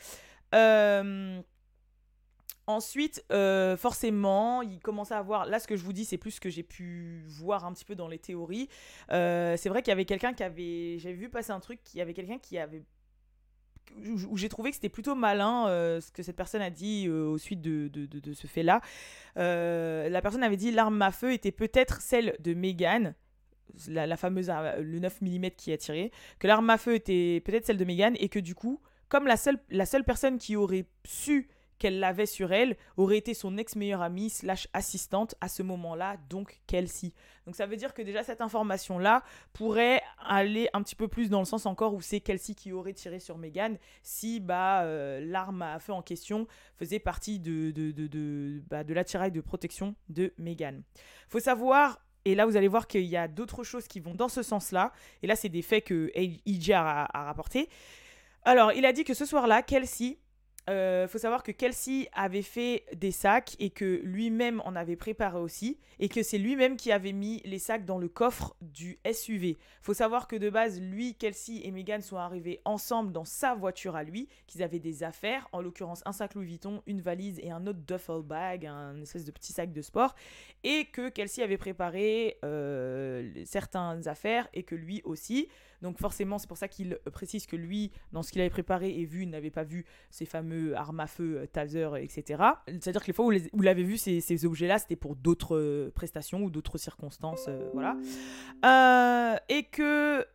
Ensuite, 2.71 3.25
euh, 3.33 3.77
forcément, 3.77 4.63
il 4.63 4.79
commençait 4.79 5.15
à 5.15 5.19
avoir. 5.19 5.45
Là, 5.47 5.59
ce 5.59 5.67
que 5.67 5.75
je 5.75 5.83
vous 5.83 5.93
dis, 5.93 6.05
c'est 6.05 6.19
plus 6.19 6.31
ce 6.31 6.41
que 6.41 6.51
j'ai 6.51 6.63
pu 6.63 7.25
voir 7.27 7.65
un 7.65 7.73
petit 7.73 7.85
peu 7.85 7.97
dans 7.97 8.07
les 8.07 8.21
théories. 8.21 8.69
Euh, 9.11 9.57
c'est 9.57 9.69
vrai 9.69 9.83
qu'il 9.83 9.91
y 9.91 9.93
avait 9.93 10.05
quelqu'un 10.05 10.33
qui 10.33 10.45
avait. 10.45 10.97
J'avais 11.01 11.17
vu 11.17 11.29
passer 11.29 11.51
un 11.51 11.59
truc, 11.59 11.81
il 11.93 11.99
y 11.99 12.01
avait 12.01 12.15
quelqu'un 12.15 12.39
qui 12.39 12.59
avait. 12.59 12.85
Où 14.07 14.37
j'ai 14.37 14.49
trouvé 14.49 14.71
que 14.71 14.77
c'était 14.77 14.89
plutôt 14.89 15.17
malin 15.17 15.67
euh, 15.67 16.01
ce 16.01 16.13
que 16.13 16.23
cette 16.23 16.37
personne 16.37 16.63
a 16.63 16.71
dit 16.71 17.09
au 17.09 17.39
suite 17.39 17.61
de, 17.61 17.89
de, 17.89 18.07
de, 18.07 18.33
ce 18.35 18.47
fait-là. 18.47 18.81
la 19.35 20.23
personne 20.23 20.45
avait 20.45 20.57
dit 20.57 20.71
l'arme 20.71 21.03
à 21.03 21.11
feu 21.11 21.33
était 21.33 21.51
peut-être 21.51 22.01
celle 22.01 22.37
de 22.39 22.55
Megan, 22.55 23.17
la, 23.89 24.07
la, 24.07 24.17
fameuse 24.17 24.49
le 24.79 25.01
9 25.01 25.23
mm 25.23 25.51
qui 25.57 25.73
a 25.73 25.77
tiré, 25.77 26.13
que 26.39 26.47
l'arme 26.47 26.71
à 26.71 26.79
feu 26.79 26.95
était 26.95 27.43
peut-être 27.45 27.67
celle 27.67 27.79
de 27.79 27.85
Megan 27.85 28.15
et 28.21 28.29
que 28.29 28.39
du 28.39 28.55
coup, 28.55 28.81
comme 29.09 29.27
la 29.27 29.37
seule, 29.37 29.59
la 29.71 29.87
seule 29.87 30.05
personne 30.05 30.39
qui 30.39 30.55
aurait 30.55 30.85
su 31.05 31.49
qu'elle 31.81 31.99
l'avait 31.99 32.27
sur 32.27 32.53
elle 32.53 32.77
aurait 32.97 33.19
été 33.19 33.35
son 33.35 33.57
ex-meilleure 33.57 34.03
amie 34.03 34.31
slash 34.31 34.69
assistante 34.73 35.35
à 35.41 35.49
ce 35.49 35.65
moment-là, 35.65 36.19
donc 36.29 36.61
Kelsey. 36.69 37.13
Donc 37.47 37.57
ça 37.57 37.67
veut 37.67 37.77
dire 37.77 37.95
que 37.95 38.03
déjà 38.03 38.23
cette 38.23 38.41
information-là 38.41 39.25
pourrait 39.53 40.03
aller 40.25 40.69
un 40.75 40.83
petit 40.83 40.95
peu 40.95 41.09
plus 41.09 41.31
dans 41.31 41.41
le 41.41 41.47
sens 41.47 41.67
encore 41.67 41.95
où 41.95 42.01
c'est 42.01 42.21
Kelsey 42.21 42.55
qui 42.55 42.71
aurait 42.73 42.93
tiré 42.93 43.19
sur 43.19 43.39
Megan 43.39 43.79
si 44.03 44.39
bah, 44.39 44.83
euh, 44.83 45.21
l'arme 45.21 45.63
à 45.63 45.79
feu 45.81 45.93
en 45.93 46.03
question 46.03 46.47
faisait 46.77 47.01
partie 47.01 47.41
de, 47.41 47.71
de, 47.71 47.91
de, 47.91 48.07
de, 48.07 48.63
bah, 48.69 48.85
de 48.85 48.95
l'attirail 48.95 49.33
de 49.33 49.41
protection 49.41 49.97
de 50.09 50.33
Megan. 50.39 50.83
faut 51.29 51.41
savoir 51.41 51.99
et 52.27 52.35
là, 52.35 52.45
vous 52.45 52.59
allez 52.59 52.69
voir 52.69 52.87
qu'il 52.87 53.07
y 53.07 53.17
a 53.17 53.29
d'autres 53.29 53.65
choses 53.65 53.89
qui 53.89 53.99
vont 53.99 54.15
dans 54.15 54.29
ce 54.29 54.43
sens-là. 54.43 54.93
Et 55.23 55.27
là, 55.27 55.37
c'est 55.37 55.49
des 55.49 55.63
faits 55.63 55.85
que 55.85 56.13
EJ 56.15 56.73
a, 56.73 57.09
a 57.11 57.25
rapportés. 57.25 57.71
Alors, 58.43 58.73
il 58.73 58.85
a 58.85 58.93
dit 58.93 59.05
que 59.05 59.15
ce 59.15 59.25
soir-là, 59.25 59.63
Kelsey 59.63 60.19
euh, 60.71 61.09
faut 61.09 61.19
savoir 61.19 61.43
que 61.43 61.51
Kelsey 61.51 62.09
avait 62.13 62.43
fait 62.43 62.85
des 62.95 63.11
sacs 63.11 63.57
et 63.59 63.71
que 63.71 64.01
lui-même 64.05 64.63
en 64.65 64.77
avait 64.77 64.97
préparé 64.97 65.39
aussi 65.39 65.79
et 65.99 66.09
que 66.09 66.23
c'est 66.23 66.39
lui-même 66.39 66.77
qui 66.77 66.93
avait 66.93 67.13
mis 67.13 67.43
les 67.45 67.59
sacs 67.59 67.85
dans 67.85 67.99
le 67.99 68.09
coffre 68.09 68.55
du 68.61 68.99
SUV. 69.11 69.59
faut 69.83 69.95
savoir 69.95 70.29
que 70.29 70.37
de 70.37 70.49
base, 70.49 70.81
lui, 70.81 71.15
Kelsey 71.15 71.61
et 71.65 71.73
Megan 71.73 72.01
sont 72.01 72.17
arrivés 72.17 72.61
ensemble 72.65 73.13
dans 73.13 73.25
sa 73.25 73.55
voiture 73.55 73.97
à 73.97 74.05
lui, 74.05 74.29
qu'ils 74.47 74.63
avaient 74.63 74.79
des 74.79 75.03
affaires, 75.03 75.49
en 75.53 75.61
l'occurrence 75.61 76.03
un 76.07 76.13
sac 76.13 76.35
Louis 76.35 76.47
Vuitton, 76.47 76.83
une 76.87 77.01
valise 77.01 77.41
et 77.41 77.51
un 77.51 77.67
autre 77.67 77.81
duffel 77.81 78.23
bag, 78.23 78.67
un 78.67 79.01
espèce 79.03 79.25
de 79.25 79.33
petit 79.33 79.53
sac 79.53 79.73
de 79.73 79.83
sport, 79.83 80.15
et 80.63 80.87
que 80.87 81.09
Kelsey 81.09 81.43
avait 81.43 81.59
préparé 81.59 82.39
euh, 82.45 83.31
certaines 83.45 84.07
affaires 84.07 84.49
et 84.55 84.63
que 84.63 84.77
lui 84.77 85.03
aussi. 85.05 85.49
Donc 85.83 85.99
forcément, 85.99 86.39
c'est 86.39 86.49
pour 86.49 86.59
ça 86.59 86.69
qu'il 86.69 86.99
précise 87.13 87.47
que 87.47 87.57
lui, 87.57 87.91
dans 88.13 88.23
ce 88.23 88.33
qu'il 88.33 88.41
avait 88.41 88.51
préparé 88.51 88.91
et 88.99 89.05
vu, 89.05 89.27
n'avait 89.27 89.51
pas 89.51 89.65
vu 89.65 89.85
ces 90.11 90.27
fameux 90.27 90.60
armes 90.77 91.01
à 91.01 91.07
feu, 91.07 91.39
euh, 91.39 91.47
taser, 91.47 91.89
etc. 92.01 92.43
C'est-à-dire 92.67 93.03
que 93.03 93.07
les 93.07 93.13
fois 93.13 93.27
où 93.27 93.33
vous 93.53 93.63
l'avez 93.63 93.83
vu, 93.83 93.97
ces, 93.97 94.45
objets-là, 94.45 94.79
c'était 94.79 94.97
pour 94.97 95.17
d'autres 95.17 95.57
euh, 95.57 95.93
prestations 95.95 96.43
ou 96.43 96.51
d'autres 96.51 96.79
circonstances, 96.79 97.47
euh, 97.49 97.69
voilà. 97.73 97.97
et 99.49 99.65
que, 99.65 100.27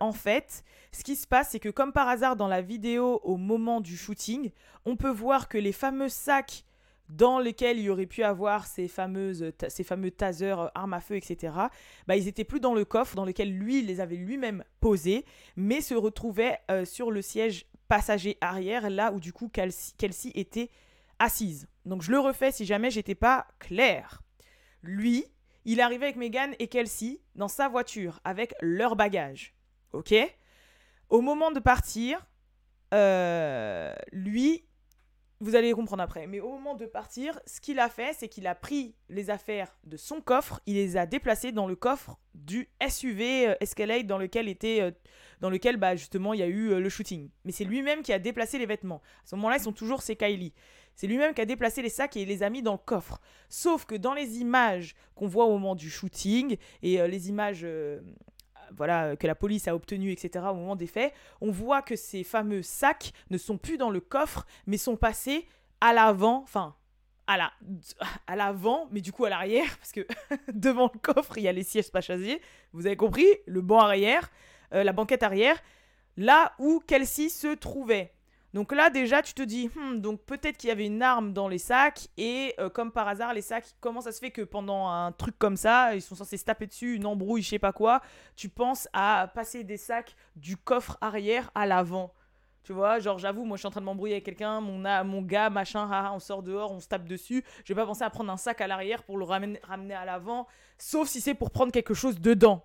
en 0.00 0.12
fait, 0.12 0.64
ce 0.92 1.04
qui 1.04 1.16
se 1.16 1.26
passe, 1.26 1.50
c'est 1.50 1.60
que 1.60 1.68
comme 1.68 1.92
par 1.92 2.08
hasard, 2.08 2.36
dans 2.36 2.48
la 2.48 2.62
vidéo, 2.62 3.20
au 3.24 3.36
moment 3.36 3.80
du 3.80 3.96
shooting, 3.96 4.50
on 4.84 4.96
peut 4.96 5.10
voir 5.10 5.48
que 5.48 5.58
les 5.58 5.72
fameux 5.72 6.08
sacs 6.08 6.64
dans 7.16 7.38
lesquels 7.38 7.78
il 7.78 7.84
y 7.84 7.90
aurait 7.90 8.06
pu 8.06 8.22
avoir 8.22 8.66
ces, 8.66 8.88
fameuses, 8.88 9.52
ces 9.68 9.84
fameux 9.84 10.10
tasers, 10.10 10.60
euh, 10.60 10.68
armes 10.74 10.94
à 10.94 11.00
feu, 11.00 11.16
etc., 11.16 11.54
bah, 12.06 12.16
ils 12.16 12.28
étaient 12.28 12.44
plus 12.44 12.60
dans 12.60 12.74
le 12.74 12.84
coffre 12.84 13.14
dans 13.14 13.24
lequel 13.24 13.52
lui 13.52 13.82
les 13.82 14.00
avait 14.00 14.16
lui-même 14.16 14.64
posés, 14.80 15.24
mais 15.56 15.80
se 15.80 15.94
retrouvaient 15.94 16.58
euh, 16.70 16.84
sur 16.84 17.10
le 17.10 17.22
siège 17.22 17.66
passager 17.92 18.38
arrière, 18.40 18.88
là 18.88 19.12
où 19.12 19.20
du 19.20 19.34
coup 19.34 19.50
Kelsey, 19.50 20.32
était 20.34 20.70
assise. 21.18 21.68
Donc 21.84 22.00
je 22.00 22.10
le 22.10 22.18
refais 22.18 22.50
si 22.50 22.64
jamais 22.64 22.90
j'étais 22.90 23.14
pas 23.14 23.46
clair. 23.58 24.22
Lui, 24.82 25.26
il 25.66 25.78
arrivait 25.78 26.06
avec 26.06 26.16
Megan 26.16 26.54
et 26.58 26.68
Kelsey 26.68 27.20
dans 27.34 27.48
sa 27.48 27.68
voiture 27.68 28.18
avec 28.24 28.54
leur 28.62 28.96
bagage. 28.96 29.54
Ok? 29.92 30.14
Au 31.10 31.20
moment 31.20 31.50
de 31.50 31.60
partir, 31.60 32.26
euh, 32.94 33.92
lui, 34.10 34.64
vous 35.42 35.56
allez 35.56 35.72
comprendre 35.72 36.02
après. 36.02 36.26
Mais 36.26 36.40
au 36.40 36.52
moment 36.52 36.76
de 36.76 36.86
partir, 36.86 37.38
ce 37.46 37.60
qu'il 37.60 37.78
a 37.78 37.88
fait, 37.88 38.14
c'est 38.16 38.28
qu'il 38.28 38.46
a 38.46 38.54
pris 38.54 38.94
les 39.10 39.28
affaires 39.28 39.76
de 39.84 39.98
son 39.98 40.20
coffre, 40.20 40.60
il 40.64 40.76
les 40.76 40.96
a 40.96 41.04
déplacées 41.04 41.52
dans 41.52 41.66
le 41.66 41.76
coffre 41.76 42.16
du 42.34 42.70
SUV 42.88 43.48
euh, 43.48 43.54
Escalade 43.60 44.06
dans 44.06 44.18
lequel 44.18 44.48
était, 44.48 44.80
euh, 44.80 44.92
dans 45.42 45.50
lequel 45.50 45.76
bah, 45.76 45.94
justement 45.94 46.32
il 46.32 46.40
y 46.40 46.42
a 46.42 46.46
eu 46.46 46.70
euh, 46.70 46.80
le 46.80 46.88
shooting. 46.88 47.28
Mais 47.44 47.52
c'est 47.52 47.64
lui-même 47.64 48.00
qui 48.00 48.14
a 48.14 48.18
déplacé 48.18 48.58
les 48.58 48.64
vêtements. 48.64 49.02
À 49.24 49.26
ce 49.26 49.36
moment-là, 49.36 49.56
ils 49.56 49.62
sont 49.62 49.72
toujours 49.72 50.00
c'est 50.00 50.16
Kylie. 50.16 50.54
C'est 50.94 51.06
lui-même 51.06 51.34
qui 51.34 51.42
a 51.42 51.46
déplacé 51.46 51.82
les 51.82 51.90
sacs 51.90 52.16
et 52.16 52.24
les 52.24 52.42
a 52.42 52.48
mis 52.48 52.62
dans 52.62 52.72
le 52.72 52.78
coffre. 52.78 53.20
Sauf 53.50 53.84
que 53.84 53.94
dans 53.94 54.14
les 54.14 54.38
images 54.38 54.94
qu'on 55.14 55.26
voit 55.26 55.44
au 55.44 55.52
moment 55.52 55.74
du 55.74 55.90
shooting 55.90 56.56
et 56.82 57.06
les 57.08 57.28
images 57.28 57.66
voilà, 58.76 59.16
que 59.16 59.26
la 59.26 59.34
police 59.34 59.68
a 59.68 59.74
obtenues, 59.74 60.12
etc., 60.12 60.44
au 60.50 60.54
moment 60.54 60.76
des 60.76 60.86
faits, 60.86 61.12
on 61.40 61.50
voit 61.50 61.82
que 61.82 61.96
ces 61.96 62.24
fameux 62.24 62.62
sacs 62.62 63.12
ne 63.30 63.38
sont 63.38 63.56
plus 63.58 63.78
dans 63.78 63.90
le 63.90 64.00
coffre, 64.00 64.46
mais 64.66 64.76
sont 64.76 64.96
passés 64.96 65.48
à 65.80 65.92
l'avant, 65.92 66.42
enfin, 66.42 66.76
à 67.26 67.36
la 67.36 67.52
à 68.26 68.36
l'avant 68.36 68.88
mais 68.90 69.00
du 69.00 69.12
coup 69.12 69.24
à 69.24 69.30
l'arrière 69.30 69.78
parce 69.78 69.92
que 69.92 70.06
devant 70.52 70.90
le 70.92 70.98
coffre 70.98 71.38
il 71.38 71.44
y 71.44 71.48
a 71.48 71.52
les 71.52 71.62
sièges 71.62 71.90
passagers 71.90 72.40
vous 72.72 72.86
avez 72.86 72.96
compris? 72.96 73.26
Le 73.46 73.60
banc 73.60 73.78
arrière 73.78 74.30
euh, 74.74 74.84
la 74.84 74.92
banquette 74.92 75.22
arrière 75.22 75.60
là 76.16 76.52
où 76.58 76.80
Kelsey 76.86 77.28
se 77.28 77.54
trouvait 77.54 78.12
donc 78.52 78.70
là, 78.72 78.90
déjà, 78.90 79.22
tu 79.22 79.32
te 79.32 79.40
dis, 79.40 79.70
hmm, 79.74 80.00
donc 80.00 80.20
peut-être 80.26 80.58
qu'il 80.58 80.68
y 80.68 80.72
avait 80.72 80.84
une 80.84 81.02
arme 81.02 81.32
dans 81.32 81.48
les 81.48 81.56
sacs, 81.56 82.08
et 82.18 82.54
euh, 82.58 82.68
comme 82.68 82.92
par 82.92 83.08
hasard, 83.08 83.32
les 83.32 83.40
sacs, 83.40 83.64
comment 83.80 84.02
ça 84.02 84.12
se 84.12 84.18
fait 84.18 84.30
que 84.30 84.42
pendant 84.42 84.88
un 84.88 85.10
truc 85.12 85.38
comme 85.38 85.56
ça, 85.56 85.94
ils 85.94 86.02
sont 86.02 86.14
censés 86.14 86.36
se 86.36 86.44
taper 86.44 86.66
dessus, 86.66 86.96
une 86.96 87.06
embrouille, 87.06 87.40
je 87.40 87.48
sais 87.48 87.58
pas 87.58 87.72
quoi, 87.72 88.02
tu 88.36 88.50
penses 88.50 88.88
à 88.92 89.30
passer 89.34 89.64
des 89.64 89.78
sacs 89.78 90.14
du 90.36 90.58
coffre 90.58 90.98
arrière 91.00 91.50
à 91.54 91.66
l'avant 91.66 92.12
tu 92.64 92.72
vois, 92.72 93.00
genre 93.00 93.18
j'avoue, 93.18 93.44
moi 93.44 93.56
je 93.56 93.62
suis 93.62 93.66
en 93.66 93.72
train 93.72 93.80
de 93.80 93.86
m'embrouiller 93.86 94.14
avec 94.14 94.24
quelqu'un, 94.24 94.60
mon, 94.60 94.78
mon 95.04 95.22
gars, 95.22 95.50
machin, 95.50 96.12
on 96.12 96.20
sort 96.20 96.44
dehors, 96.44 96.70
on 96.70 96.78
se 96.78 96.86
tape 96.86 97.08
dessus. 97.08 97.44
Je 97.64 97.74
vais 97.74 97.80
pas 97.80 97.86
penser 97.86 98.04
à 98.04 98.10
prendre 98.10 98.30
un 98.30 98.36
sac 98.36 98.60
à 98.60 98.68
l'arrière 98.68 99.02
pour 99.02 99.18
le 99.18 99.24
ramener 99.24 99.58
à 99.94 100.04
l'avant, 100.04 100.46
sauf 100.78 101.08
si 101.08 101.20
c'est 101.20 101.34
pour 101.34 101.50
prendre 101.50 101.72
quelque 101.72 101.92
chose 101.92 102.20
dedans. 102.20 102.64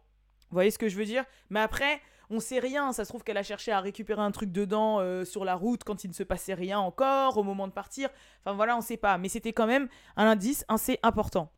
Vous 0.49 0.55
voyez 0.55 0.71
ce 0.71 0.77
que 0.77 0.89
je 0.89 0.97
veux 0.97 1.05
dire? 1.05 1.25
Mais 1.49 1.59
après, 1.59 2.01
on 2.29 2.39
sait 2.39 2.59
rien. 2.59 2.91
Ça 2.93 3.05
se 3.05 3.09
trouve 3.09 3.23
qu'elle 3.23 3.37
a 3.37 3.43
cherché 3.43 3.71
à 3.71 3.79
récupérer 3.79 4.21
un 4.21 4.31
truc 4.31 4.51
dedans 4.51 4.99
euh, 4.99 5.25
sur 5.25 5.45
la 5.45 5.55
route 5.55 5.83
quand 5.83 6.03
il 6.03 6.09
ne 6.09 6.13
se 6.13 6.23
passait 6.23 6.53
rien 6.53 6.79
encore, 6.79 7.37
au 7.37 7.43
moment 7.43 7.67
de 7.67 7.73
partir. 7.73 8.09
Enfin 8.43 8.55
voilà, 8.55 8.77
on 8.77 8.81
sait 8.81 8.97
pas. 8.97 9.17
Mais 9.17 9.29
c'était 9.29 9.53
quand 9.53 9.67
même 9.67 9.87
un 10.15 10.25
indice 10.25 10.65
assez 10.67 10.99
important. 11.03 11.51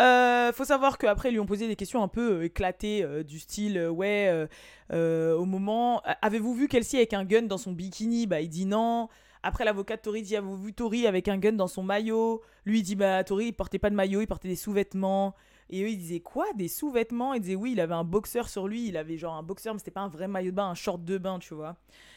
Euh, 0.00 0.52
faut 0.52 0.64
savoir 0.64 0.98
qu'après, 0.98 1.28
ils 1.28 1.32
lui 1.32 1.40
ont 1.40 1.46
posé 1.46 1.68
des 1.68 1.76
questions 1.76 2.02
un 2.02 2.08
peu 2.08 2.38
euh, 2.38 2.44
éclatées, 2.44 3.06
du 3.24 3.38
style 3.38 3.78
Ouais, 3.88 4.48
au 4.90 5.44
moment. 5.44 6.02
Avez-vous 6.22 6.54
vu 6.54 6.68
Kelsey 6.68 6.98
avec 6.98 7.12
un 7.12 7.24
gun 7.24 7.42
dans 7.42 7.58
son 7.58 7.72
bikini? 7.72 8.26
Bah, 8.26 8.40
il 8.40 8.48
dit 8.48 8.66
non. 8.66 9.08
Après, 9.44 9.64
l'avocat 9.64 9.96
de 9.96 10.02
Tori 10.02 10.22
dit 10.22 10.36
Avez-vous 10.36 10.56
vu 10.56 10.72
Tori 10.72 11.06
avec 11.06 11.28
un 11.28 11.36
gun 11.36 11.52
dans 11.52 11.66
son 11.66 11.82
maillot? 11.82 12.42
Lui, 12.64 12.80
il 12.80 12.82
dit 12.82 12.94
Bah, 12.94 13.22
Tori, 13.24 13.46
il 13.46 13.52
portait 13.52 13.78
pas 13.78 13.90
de 13.90 13.94
maillot, 13.94 14.20
il 14.20 14.26
portait 14.26 14.48
des 14.48 14.56
sous-vêtements. 14.56 15.34
Et 15.70 15.82
eux, 15.82 15.88
ils 15.88 15.98
disaient 15.98 16.20
quoi? 16.20 16.46
Des 16.54 16.68
sous-vêtements? 16.68 17.34
Ils 17.34 17.40
disaient 17.40 17.54
oui, 17.54 17.72
il 17.72 17.80
avait 17.80 17.94
un 17.94 18.04
boxeur 18.04 18.48
sur 18.48 18.68
lui. 18.68 18.88
Il 18.88 18.96
avait 18.96 19.16
genre 19.16 19.34
un 19.34 19.42
boxeur, 19.42 19.74
mais 19.74 19.78
c'était 19.78 19.90
pas 19.90 20.00
un 20.00 20.08
vrai 20.08 20.28
maillot 20.28 20.50
de 20.50 20.56
bain, 20.56 20.68
un 20.68 20.74
short 20.74 21.04
de 21.04 21.18
bain, 21.18 21.38
tu 21.38 21.54
vois. 21.54 21.76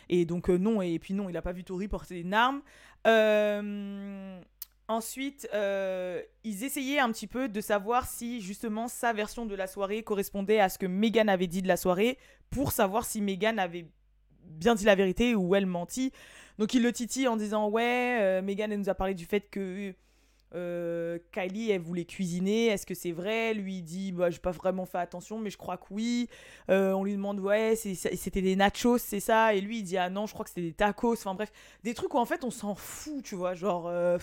Et 0.09 0.25
donc, 0.25 0.49
euh, 0.49 0.57
non. 0.57 0.81
Et 0.81 0.99
puis, 0.99 1.13
non, 1.13 1.29
il 1.29 1.37
a 1.37 1.41
pas 1.41 1.51
vu 1.51 1.63
Tori 1.63 1.87
porter 1.87 2.19
une 2.19 2.33
arme. 2.33 2.61
Euh, 3.07 4.39
ensuite, 4.87 5.47
euh, 5.53 6.21
ils 6.43 6.63
essayaient 6.63 6.99
un 6.99 7.11
petit 7.11 7.27
peu 7.27 7.47
de 7.47 7.61
savoir 7.61 8.07
si 8.07 8.41
justement 8.41 8.87
sa 8.87 9.13
version 9.13 9.45
de 9.45 9.55
la 9.55 9.67
soirée 9.67 10.03
correspondait 10.03 10.59
à 10.59 10.69
ce 10.69 10.77
que 10.77 10.85
Megan 10.85 11.29
avait 11.29 11.47
dit 11.47 11.61
de 11.61 11.67
la 11.67 11.77
soirée 11.77 12.17
pour 12.49 12.71
savoir 12.71 13.05
si 13.05 13.21
Megan 13.21 13.59
avait 13.59 13.87
bien 14.43 14.75
dit 14.75 14.85
la 14.85 14.95
vérité 14.95 15.35
ou 15.35 15.55
elle 15.55 15.65
mentit. 15.65 16.11
Donc 16.57 16.73
il 16.73 16.81
le 16.81 16.91
titille 16.91 17.27
en 17.27 17.35
disant 17.35 17.69
ouais, 17.69 18.41
Megan 18.41 18.71
elle 18.71 18.79
nous 18.79 18.89
a 18.89 18.95
parlé 18.95 19.13
du 19.13 19.25
fait 19.25 19.41
que 19.49 19.93
euh, 20.55 21.19
Kylie, 21.31 21.71
elle 21.71 21.81
voulait 21.81 22.05
cuisiner. 22.05 22.67
Est-ce 22.67 22.85
que 22.85 22.93
c'est 22.93 23.11
vrai? 23.11 23.53
Lui, 23.53 23.77
il 23.77 23.83
dit 23.83 24.11
bah, 24.11 24.29
J'ai 24.29 24.39
pas 24.39 24.51
vraiment 24.51 24.85
fait 24.85 24.97
attention, 24.97 25.39
mais 25.39 25.49
je 25.49 25.57
crois 25.57 25.77
que 25.77 25.85
oui. 25.91 26.29
Euh, 26.69 26.93
on 26.93 27.03
lui 27.03 27.13
demande 27.13 27.39
Ouais, 27.39 27.75
c'était 27.75 28.41
des 28.41 28.55
nachos, 28.55 28.97
c'est 28.97 29.19
ça? 29.19 29.53
Et 29.53 29.61
lui, 29.61 29.79
il 29.79 29.83
dit 29.83 29.97
Ah 29.97 30.09
non, 30.09 30.25
je 30.25 30.33
crois 30.33 30.45
que 30.45 30.49
c'était 30.49 30.67
des 30.67 30.73
tacos. 30.73 31.13
Enfin 31.13 31.35
bref, 31.35 31.51
des 31.83 31.93
trucs 31.93 32.13
où 32.13 32.17
en 32.17 32.25
fait 32.25 32.43
on 32.43 32.51
s'en 32.51 32.75
fout, 32.75 33.23
tu 33.23 33.35
vois. 33.35 33.53
Genre, 33.53 33.87
euh, 33.87 34.17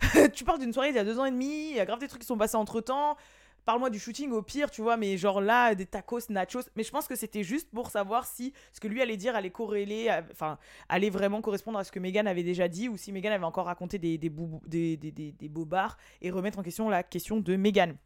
tu 0.34 0.44
parles 0.44 0.60
d'une 0.60 0.72
soirée 0.72 0.90
il 0.90 0.94
y 0.94 0.98
a 0.98 1.04
deux 1.04 1.18
ans 1.18 1.24
et 1.24 1.30
demi, 1.30 1.70
il 1.70 1.76
y 1.76 1.80
a 1.80 1.86
grave 1.86 1.98
des 1.98 2.08
trucs 2.08 2.20
qui 2.22 2.26
sont 2.26 2.38
passés 2.38 2.56
entre 2.56 2.80
temps. 2.80 3.16
Parle-moi 3.64 3.90
du 3.90 3.98
shooting 4.00 4.32
au 4.32 4.42
pire, 4.42 4.70
tu 4.70 4.82
vois, 4.82 4.96
mais 4.96 5.16
genre 5.16 5.40
là, 5.40 5.74
des 5.74 5.86
tacos, 5.86 6.30
nachos. 6.30 6.68
Mais 6.74 6.82
je 6.82 6.90
pense 6.90 7.06
que 7.06 7.14
c'était 7.14 7.44
juste 7.44 7.70
pour 7.70 7.90
savoir 7.90 8.26
si 8.26 8.52
ce 8.72 8.80
que 8.80 8.88
lui 8.88 9.00
allait 9.00 9.16
dire 9.16 9.36
allait 9.36 9.50
corréler, 9.50 10.10
enfin, 10.32 10.58
allait 10.88 11.10
vraiment 11.10 11.40
correspondre 11.40 11.78
à 11.78 11.84
ce 11.84 11.92
que 11.92 12.00
Megan 12.00 12.26
avait 12.26 12.42
déjà 12.42 12.66
dit 12.66 12.88
ou 12.88 12.96
si 12.96 13.12
Megan 13.12 13.32
avait 13.32 13.44
encore 13.44 13.66
raconté 13.66 13.98
des, 13.98 14.18
des, 14.18 14.96
des, 14.96 15.48
bobards 15.48 15.96
et 16.20 16.30
remettre 16.30 16.58
en 16.58 16.62
question 16.62 16.88
la 16.88 17.02
question 17.02 17.38
de 17.38 17.56
Megan. 17.56 17.96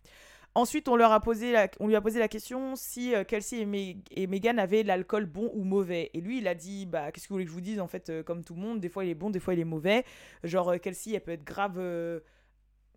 Ensuite, 0.54 0.88
on, 0.88 0.96
leur 0.96 1.12
a 1.12 1.20
posé 1.20 1.54
on 1.80 1.86
lui 1.86 1.96
a 1.96 2.00
posé 2.00 2.18
la 2.18 2.28
question 2.28 2.76
si 2.76 3.14
euh, 3.14 3.24
Kelsey 3.24 3.66
et, 3.70 3.96
et 4.10 4.26
Megan 4.26 4.58
avaient 4.58 4.82
l'alcool 4.82 5.26
bon 5.26 5.50
ou 5.52 5.64
mauvais. 5.64 6.10
Et 6.14 6.22
lui, 6.22 6.38
il 6.38 6.48
a 6.48 6.54
dit 6.54 6.86
bah, 6.86 7.12
Qu'est-ce 7.12 7.26
que 7.26 7.28
vous 7.28 7.34
voulez 7.34 7.44
que 7.44 7.50
je 7.50 7.54
vous 7.54 7.60
dise 7.60 7.78
En 7.78 7.88
fait, 7.88 8.08
euh, 8.08 8.22
comme 8.22 8.42
tout 8.42 8.54
le 8.54 8.60
monde, 8.60 8.80
des 8.80 8.88
fois 8.88 9.04
il 9.04 9.10
est 9.10 9.14
bon, 9.14 9.28
des 9.28 9.38
fois 9.38 9.52
il 9.52 9.60
est 9.60 9.64
mauvais. 9.64 10.04
Genre, 10.44 10.70
euh, 10.70 10.78
Kelsey, 10.78 11.12
elle 11.12 11.20
peut 11.20 11.32
être 11.32 11.44
grave 11.44 11.78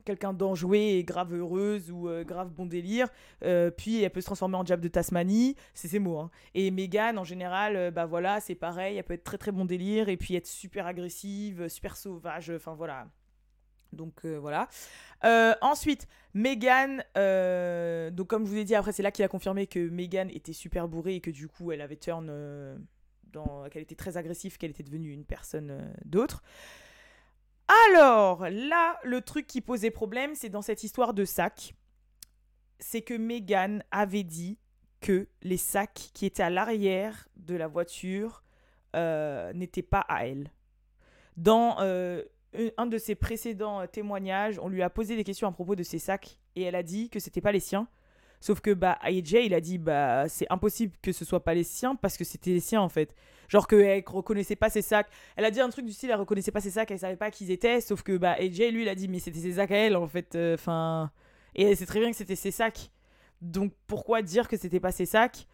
quelqu'un 0.09 0.33
d'enjoué 0.33 0.97
et 0.97 1.03
grave 1.03 1.35
heureuse 1.35 1.91
ou 1.91 2.09
euh, 2.09 2.23
grave 2.23 2.49
bon 2.49 2.65
délire. 2.65 3.07
Euh, 3.43 3.69
puis 3.69 4.01
elle 4.01 4.09
peut 4.09 4.21
se 4.21 4.25
transformer 4.25 4.55
en 4.55 4.63
diable 4.63 4.81
de 4.81 4.87
Tasmanie, 4.87 5.55
c'est 5.75 5.87
ses 5.87 5.99
mots. 5.99 6.17
Hein. 6.17 6.31
Et 6.55 6.71
Megan, 6.71 7.19
en 7.19 7.23
général, 7.23 7.75
euh, 7.75 7.91
bah 7.91 8.07
voilà, 8.07 8.39
c'est 8.39 8.55
pareil, 8.55 8.97
elle 8.97 9.03
peut 9.03 9.13
être 9.13 9.23
très 9.23 9.37
très 9.37 9.51
bon 9.51 9.65
délire 9.65 10.09
et 10.09 10.17
puis 10.17 10.35
être 10.35 10.47
super 10.47 10.87
agressive, 10.87 11.67
super 11.67 11.95
sauvage, 11.95 12.51
enfin 12.55 12.73
voilà. 12.73 13.07
Donc 13.93 14.23
voilà. 14.25 14.67
ensuite, 15.61 16.07
Megan, 16.35 17.03
donc 18.11 18.27
comme 18.27 18.45
je 18.45 18.51
vous 18.51 18.57
ai 18.57 18.63
dit, 18.63 18.75
après 18.75 18.91
c'est 18.91 19.01
là 19.01 19.11
qu'il 19.11 19.25
a 19.25 19.27
confirmé 19.27 19.65
que 19.65 19.79
Megan 19.89 20.29
était 20.29 20.53
super 20.53 20.87
bourrée 20.87 21.15
et 21.15 21.21
que 21.21 21.31
du 21.31 21.47
coup 21.47 21.71
elle 21.71 21.81
avait 21.81 21.95
turn, 21.95 22.31
qu'elle 23.71 23.81
était 23.81 23.95
très 23.95 24.17
agressive, 24.17 24.57
qu'elle 24.59 24.71
était 24.71 24.83
devenue 24.83 25.11
une 25.11 25.25
personne 25.25 25.91
d'autre. 26.05 26.43
Alors, 27.69 28.49
là, 28.49 28.99
le 29.03 29.21
truc 29.21 29.45
qui 29.45 29.61
posait 29.61 29.91
problème, 29.91 30.33
c'est 30.33 30.49
dans 30.49 30.63
cette 30.63 30.83
histoire 30.83 31.13
de 31.13 31.23
sacs. 31.23 31.75
C'est 32.79 33.01
que 33.01 33.13
Megan 33.13 33.83
avait 33.91 34.23
dit 34.23 34.57
que 35.01 35.27
les 35.43 35.57
sacs 35.57 36.09
qui 36.13 36.25
étaient 36.25 36.43
à 36.43 36.49
l'arrière 36.49 37.27
de 37.35 37.55
la 37.55 37.67
voiture 37.67 38.43
euh, 38.95 39.53
n'étaient 39.53 39.83
pas 39.83 39.99
à 40.07 40.25
elle. 40.25 40.51
Dans 41.37 41.79
euh, 41.79 42.23
un 42.77 42.87
de 42.87 42.97
ses 42.97 43.15
précédents 43.15 43.85
témoignages, 43.87 44.59
on 44.59 44.67
lui 44.67 44.81
a 44.81 44.89
posé 44.89 45.15
des 45.15 45.23
questions 45.23 45.47
à 45.47 45.51
propos 45.51 45.75
de 45.75 45.83
ces 45.83 45.99
sacs 45.99 46.39
et 46.55 46.63
elle 46.63 46.75
a 46.75 46.83
dit 46.83 47.09
que 47.09 47.19
c'était 47.19 47.41
pas 47.41 47.51
les 47.51 47.59
siens 47.59 47.87
Sauf 48.39 48.61
que 48.61 48.71
bah 48.73 48.97
AJ 49.01 49.33
il 49.45 49.53
a 49.53 49.61
dit 49.61 49.77
bah 49.77 50.29
c'est 50.29 50.47
impossible 50.49 50.93
que 51.01 51.11
ce 51.11 51.25
soit 51.25 51.43
pas 51.43 51.53
les 51.53 51.63
siens 51.63 51.95
parce 51.95 52.17
que 52.17 52.23
c'était 52.23 52.51
les 52.51 52.59
siens 52.59 52.81
en 52.81 52.89
fait. 52.89 53.15
Genre 53.49 53.67
qu'elle 53.67 54.03
reconnaissait 54.07 54.55
pas 54.55 54.69
ses 54.69 54.81
sacs. 54.81 55.09
Elle 55.35 55.45
a 55.45 55.51
dit 55.51 55.59
un 55.59 55.69
truc 55.69 55.85
du 55.85 55.91
style 55.91 56.09
elle 56.11 56.19
reconnaissait 56.19 56.51
pas 56.51 56.61
ses 56.61 56.71
sacs, 56.71 56.89
elle 56.91 56.99
savait 56.99 57.17
pas 57.17 57.31
qui 57.31 57.45
ils 57.45 57.51
étaient. 57.51 57.81
Sauf 57.81 58.01
que 58.03 58.17
bah 58.17 58.33
AJ 58.39 58.71
lui 58.71 58.83
il 58.83 58.89
a 58.89 58.95
dit 58.95 59.07
mais 59.07 59.19
c'était 59.19 59.39
ses 59.39 59.53
sacs 59.53 59.71
à 59.71 59.77
elle 59.77 59.95
en 59.95 60.07
fait. 60.07 60.35
Euh, 60.35 60.53
enfin 60.55 61.11
et 61.55 61.63
elle 61.63 61.75
sait 61.77 61.85
très 61.85 61.99
bien 61.99 62.11
que 62.11 62.15
c'était 62.17 62.35
ses 62.35 62.51
sacs. 62.51 62.91
Donc 63.41 63.73
pourquoi 63.87 64.21
dire 64.21 64.47
que 64.47 64.57
c'était 64.57 64.79
pas 64.79 64.91
ses 64.91 65.05
sacs? 65.05 65.47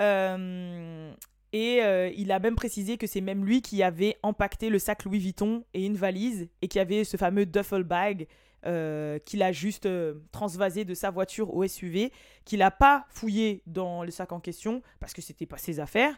Euh, 0.00 1.12
Et 1.52 1.82
euh, 1.84 2.10
il 2.16 2.32
a 2.32 2.40
même 2.40 2.56
précisé 2.56 2.96
que 2.98 3.06
c'est 3.06 3.20
même 3.20 3.44
lui 3.44 3.62
qui 3.62 3.82
avait 3.84 4.16
empaqueté 4.24 4.70
le 4.70 4.80
sac 4.80 5.04
Louis 5.04 5.20
Vuitton 5.20 5.64
et 5.72 5.86
une 5.86 5.96
valise 5.96 6.48
et 6.62 6.68
qui 6.68 6.80
avait 6.80 7.04
ce 7.04 7.16
fameux 7.16 7.46
duffel 7.46 7.84
bag 7.84 8.26
euh, 8.66 9.18
qu'il 9.18 9.42
a 9.42 9.52
juste 9.52 9.86
euh, 9.86 10.14
transvasé 10.32 10.84
de 10.84 10.94
sa 10.94 11.10
voiture 11.10 11.54
au 11.54 11.66
SUV, 11.66 12.12
qu'il 12.44 12.60
n'a 12.60 12.70
pas 12.70 13.04
fouillé 13.10 13.62
dans 13.66 14.04
le 14.04 14.10
sac 14.10 14.32
en 14.32 14.40
question 14.40 14.82
parce 15.00 15.12
que 15.12 15.20
c'était 15.20 15.46
pas 15.46 15.58
ses 15.58 15.80
affaires. 15.80 16.14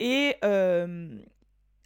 Et 0.00 0.34
euh, 0.44 1.16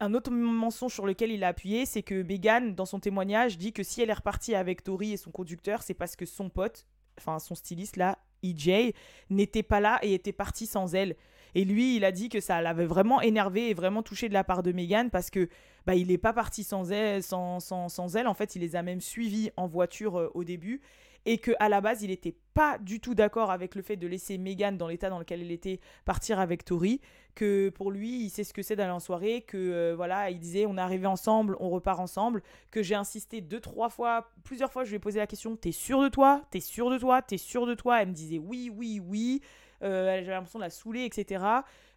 un 0.00 0.14
autre 0.14 0.30
mensonge 0.30 0.94
sur 0.94 1.06
lequel 1.06 1.30
il 1.30 1.44
a 1.44 1.48
appuyé, 1.48 1.84
c'est 1.84 2.02
que 2.02 2.22
Megan, 2.22 2.74
dans 2.74 2.86
son 2.86 3.00
témoignage, 3.00 3.58
dit 3.58 3.72
que 3.72 3.82
si 3.82 4.00
elle 4.00 4.10
est 4.10 4.14
repartie 4.14 4.54
avec 4.54 4.82
Tori 4.82 5.12
et 5.12 5.16
son 5.16 5.30
conducteur, 5.30 5.82
c'est 5.82 5.94
parce 5.94 6.16
que 6.16 6.24
son 6.24 6.48
pote, 6.48 6.86
enfin 7.18 7.38
son 7.38 7.54
styliste 7.54 7.96
là, 7.96 8.18
EJ, 8.42 8.94
n'était 9.30 9.62
pas 9.62 9.80
là 9.80 9.98
et 10.02 10.14
était 10.14 10.32
parti 10.32 10.66
sans 10.66 10.94
elle. 10.94 11.16
Et 11.54 11.64
lui, 11.64 11.96
il 11.96 12.04
a 12.04 12.12
dit 12.12 12.28
que 12.28 12.40
ça 12.40 12.60
l'avait 12.60 12.86
vraiment 12.86 13.20
énervé 13.20 13.70
et 13.70 13.74
vraiment 13.74 14.02
touché 14.02 14.28
de 14.28 14.34
la 14.34 14.44
part 14.44 14.62
de 14.62 14.72
Megan 14.72 15.10
parce 15.10 15.30
que 15.30 15.48
bah, 15.86 15.94
il 15.94 16.08
n'est 16.08 16.18
pas 16.18 16.32
parti 16.32 16.64
sans 16.64 16.92
elle, 16.92 17.22
sans, 17.22 17.60
sans, 17.60 18.16
elle. 18.16 18.26
En 18.26 18.34
fait, 18.34 18.56
il 18.56 18.60
les 18.60 18.76
a 18.76 18.82
même 18.82 19.00
suivis 19.00 19.50
en 19.56 19.66
voiture 19.66 20.18
euh, 20.18 20.30
au 20.34 20.44
début. 20.44 20.80
Et 21.24 21.38
qu'à 21.38 21.68
la 21.68 21.80
base, 21.80 22.02
il 22.02 22.08
n'était 22.08 22.36
pas 22.54 22.78
du 22.78 23.00
tout 23.00 23.14
d'accord 23.14 23.50
avec 23.50 23.74
le 23.74 23.82
fait 23.82 23.96
de 23.96 24.06
laisser 24.06 24.38
Megan 24.38 24.76
dans 24.76 24.88
l'état 24.88 25.10
dans 25.10 25.18
lequel 25.18 25.42
elle 25.42 25.50
était 25.50 25.80
partir 26.04 26.38
avec 26.38 26.64
Tori. 26.64 27.00
Que 27.34 27.70
pour 27.70 27.90
lui, 27.90 28.24
il 28.24 28.30
sait 28.30 28.44
ce 28.44 28.52
que 28.54 28.62
c'est 28.62 28.76
d'aller 28.76 28.92
en 28.92 29.00
soirée. 29.00 29.42
Que 29.42 29.56
euh, 29.56 29.94
voilà, 29.96 30.30
il 30.30 30.38
disait 30.38 30.66
on 30.66 30.76
est 30.76 30.80
arrivé 30.80 31.06
ensemble, 31.06 31.56
on 31.60 31.70
repart 31.70 32.00
ensemble. 32.00 32.42
Que 32.70 32.82
j'ai 32.82 32.94
insisté 32.94 33.40
deux, 33.40 33.60
trois 33.60 33.88
fois, 33.88 34.30
plusieurs 34.44 34.72
fois, 34.72 34.84
je 34.84 34.90
lui 34.90 34.96
ai 34.96 35.00
posé 35.00 35.18
la 35.18 35.26
question 35.26 35.56
T'es 35.56 35.72
sûr 35.72 36.02
de 36.02 36.08
toi? 36.08 36.42
T'es 36.50 36.60
sûr 36.60 36.90
de 36.90 36.98
toi? 36.98 37.20
T'es 37.20 37.38
sûr 37.38 37.66
de 37.66 37.74
toi? 37.74 38.02
Elle 38.02 38.08
me 38.08 38.14
disait 38.14 38.38
oui, 38.38 38.70
oui, 38.74 39.00
oui. 39.04 39.42
Euh, 39.82 40.04
j'avais 40.04 40.30
l'impression 40.30 40.58
de 40.58 40.64
la 40.64 40.70
saouler, 40.70 41.04
etc. 41.04 41.44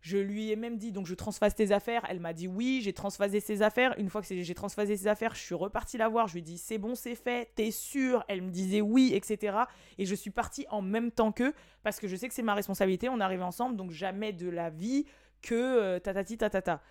Je 0.01 0.17
lui 0.17 0.51
ai 0.51 0.55
même 0.55 0.77
dit, 0.77 0.91
donc 0.91 1.05
je 1.05 1.13
transphase 1.13 1.55
tes 1.55 1.71
affaires. 1.71 2.05
Elle 2.09 2.19
m'a 2.19 2.33
dit 2.33 2.47
oui, 2.47 2.81
j'ai 2.83 2.93
transphasé 2.93 3.39
ses 3.39 3.61
affaires. 3.61 3.93
Une 3.97 4.09
fois 4.09 4.21
que 4.21 4.27
j'ai 4.27 4.53
transphasé 4.55 4.97
ses 4.97 5.07
affaires, 5.07 5.35
je 5.35 5.41
suis 5.41 5.55
repartie 5.55 5.97
la 5.97 6.07
voir. 6.07 6.27
Je 6.27 6.33
lui 6.33 6.39
ai 6.39 6.43
dit 6.43 6.57
c'est 6.57 6.77
bon, 6.77 6.95
c'est 6.95 7.15
fait, 7.15 7.51
t'es 7.55 7.71
sûre? 7.71 8.23
Elle 8.27 8.41
me 8.41 8.49
disait 8.49 8.81
oui, 8.81 9.11
etc. 9.13 9.57
Et 9.97 10.05
je 10.05 10.15
suis 10.15 10.31
partie 10.31 10.65
en 10.69 10.81
même 10.81 11.11
temps 11.11 11.31
qu'eux 11.31 11.53
parce 11.83 11.99
que 11.99 12.07
je 12.07 12.15
sais 12.15 12.27
que 12.27 12.33
c'est 12.33 12.41
ma 12.41 12.55
responsabilité. 12.55 13.09
On 13.09 13.19
arrive 13.19 13.43
ensemble, 13.43 13.75
donc 13.75 13.91
jamais 13.91 14.33
de 14.33 14.49
la 14.49 14.69
vie 14.69 15.05
que 15.41 15.55
euh, 15.55 15.99
tatati 15.99 16.37
tatata. 16.37 16.81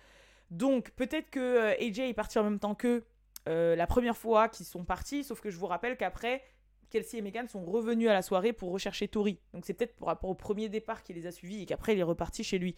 Donc 0.49 0.91
peut-être 0.91 1.29
que 1.29 1.39
euh, 1.39 1.75
AJ 1.79 1.99
est 1.99 2.13
parti 2.13 2.37
en 2.39 2.43
même 2.43 2.59
temps 2.59 2.75
qu'eux 2.75 3.05
euh, 3.49 3.75
la 3.75 3.87
première 3.87 4.17
fois 4.17 4.49
qu'ils 4.49 4.65
sont 4.65 4.83
partis, 4.83 5.23
sauf 5.23 5.41
que 5.41 5.49
je 5.49 5.57
vous 5.57 5.65
rappelle 5.65 5.97
qu'après, 5.97 6.43
Kelsey 6.91 7.17
et 7.17 7.21
Megan 7.21 7.47
sont 7.47 7.65
revenus 7.65 8.09
à 8.09 8.13
la 8.13 8.21
soirée 8.21 8.53
pour 8.53 8.71
rechercher 8.71 9.07
Tori. 9.07 9.39
Donc 9.53 9.65
c'est 9.65 9.73
peut-être 9.73 9.95
par 9.95 10.09
rapport 10.09 10.29
au 10.29 10.35
premier 10.35 10.69
départ 10.69 11.01
qu'il 11.01 11.15
les 11.15 11.25
a 11.25 11.31
suivis 11.31 11.63
et 11.63 11.65
qu'après 11.65 11.93
il 11.93 11.99
est 11.99 12.03
reparti 12.03 12.43
chez 12.43 12.59
lui. 12.59 12.75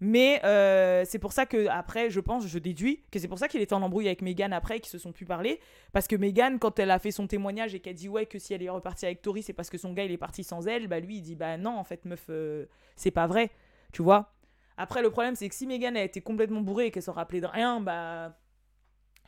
Mais 0.00 0.40
euh, 0.44 1.04
c'est 1.06 1.18
pour 1.18 1.32
ça 1.32 1.44
que 1.44 1.68
après, 1.68 2.08
je 2.08 2.20
pense, 2.20 2.46
je 2.46 2.58
déduis 2.58 3.04
que 3.12 3.18
c'est 3.18 3.28
pour 3.28 3.38
ça 3.38 3.48
qu'il 3.48 3.60
était 3.60 3.74
en 3.74 3.82
embrouille 3.82 4.06
avec 4.06 4.22
Megan 4.22 4.52
après 4.52 4.78
et 4.78 4.80
qu'ils 4.80 4.90
se 4.90 4.98
sont 4.98 5.12
plus 5.12 5.26
parlé. 5.26 5.60
Parce 5.92 6.08
que 6.08 6.16
Megan, 6.16 6.58
quand 6.58 6.78
elle 6.78 6.90
a 6.90 6.98
fait 6.98 7.10
son 7.10 7.26
témoignage 7.26 7.74
et 7.74 7.80
qu'elle 7.80 7.94
dit 7.94 8.08
ouais 8.08 8.24
que 8.24 8.38
si 8.38 8.54
elle 8.54 8.62
est 8.62 8.70
repartie 8.70 9.04
avec 9.04 9.20
Tori, 9.20 9.42
c'est 9.42 9.52
parce 9.52 9.68
que 9.68 9.76
son 9.76 9.92
gars 9.92 10.04
il 10.04 10.10
est 10.10 10.16
parti 10.16 10.42
sans 10.42 10.66
elle, 10.66 10.88
bah 10.88 11.00
lui 11.00 11.18
il 11.18 11.22
dit 11.22 11.36
bah 11.36 11.58
non 11.58 11.76
en 11.76 11.84
fait 11.84 12.06
meuf, 12.06 12.26
euh, 12.30 12.64
c'est 12.96 13.10
pas 13.10 13.26
vrai, 13.26 13.50
tu 13.92 14.02
vois? 14.02 14.32
Après 14.78 15.02
le 15.02 15.10
problème 15.10 15.36
c'est 15.36 15.48
que 15.50 15.54
si 15.54 15.66
Megan 15.66 15.94
a 15.98 16.02
été 16.02 16.22
complètement 16.22 16.62
bourrée 16.62 16.86
et 16.86 16.90
qu'elle 16.90 17.02
s'en 17.02 17.12
rappelait 17.12 17.42
de 17.42 17.46
rien, 17.46 17.80
bah 17.80 18.38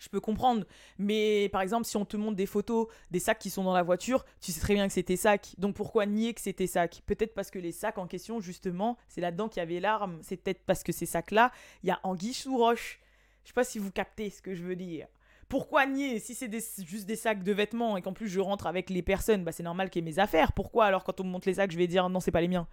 je 0.02 0.08
peux 0.08 0.20
comprendre. 0.20 0.66
Mais 0.98 1.48
par 1.50 1.62
exemple, 1.62 1.86
si 1.86 1.96
on 1.96 2.04
te 2.04 2.16
montre 2.16 2.36
des 2.36 2.46
photos 2.46 2.88
des 3.10 3.20
sacs 3.20 3.38
qui 3.38 3.50
sont 3.50 3.62
dans 3.64 3.72
la 3.72 3.82
voiture, 3.82 4.24
tu 4.40 4.52
sais 4.52 4.60
très 4.60 4.74
bien 4.74 4.86
que 4.86 4.92
c'était 4.92 5.16
sacs. 5.16 5.54
Donc 5.58 5.76
pourquoi 5.76 6.06
nier 6.06 6.34
que 6.34 6.40
c'était 6.40 6.66
sacs 6.66 7.02
Peut-être 7.06 7.34
parce 7.34 7.50
que 7.50 7.58
les 7.58 7.72
sacs 7.72 7.98
en 7.98 8.06
question, 8.06 8.40
justement, 8.40 8.96
c'est 9.08 9.20
là-dedans 9.20 9.48
qu'il 9.48 9.60
y 9.60 9.62
avait 9.62 9.80
l'arme. 9.80 10.18
C'est 10.22 10.36
peut-être 10.36 10.64
parce 10.66 10.82
que 10.82 10.92
ces 10.92 11.06
sacs-là, 11.06 11.52
il 11.82 11.88
y 11.88 11.92
a 11.92 12.00
anguille 12.02 12.34
sous 12.34 12.56
roche. 12.56 13.00
Je 13.44 13.48
sais 13.48 13.54
pas 13.54 13.64
si 13.64 13.78
vous 13.78 13.90
captez 13.90 14.30
ce 14.30 14.42
que 14.42 14.54
je 14.54 14.62
veux 14.64 14.76
dire. 14.76 15.06
Pourquoi 15.48 15.86
nier? 15.86 16.18
Si 16.18 16.34
c'est 16.34 16.50
juste 16.84 17.06
des 17.06 17.16
sacs 17.16 17.42
de 17.42 17.52
vêtements 17.52 17.96
et 17.96 18.02
qu'en 18.02 18.12
plus 18.12 18.28
je 18.28 18.40
rentre 18.40 18.66
avec 18.66 18.88
les 18.88 19.02
personnes, 19.02 19.44
bah 19.44 19.52
c'est 19.52 19.62
normal 19.62 19.90
qu'il 19.90 20.02
y 20.02 20.08
ait 20.08 20.10
mes 20.10 20.18
affaires. 20.18 20.52
Pourquoi 20.52 20.86
alors 20.86 21.04
quand 21.04 21.20
on 21.20 21.24
me 21.24 21.30
montre 21.30 21.46
les 21.46 21.54
sacs, 21.54 21.70
je 21.70 21.76
vais 21.76 21.86
dire 21.86 22.08
non, 22.08 22.20
c'est 22.20 22.30
pas 22.30 22.40
les 22.40 22.48
miens? 22.48 22.66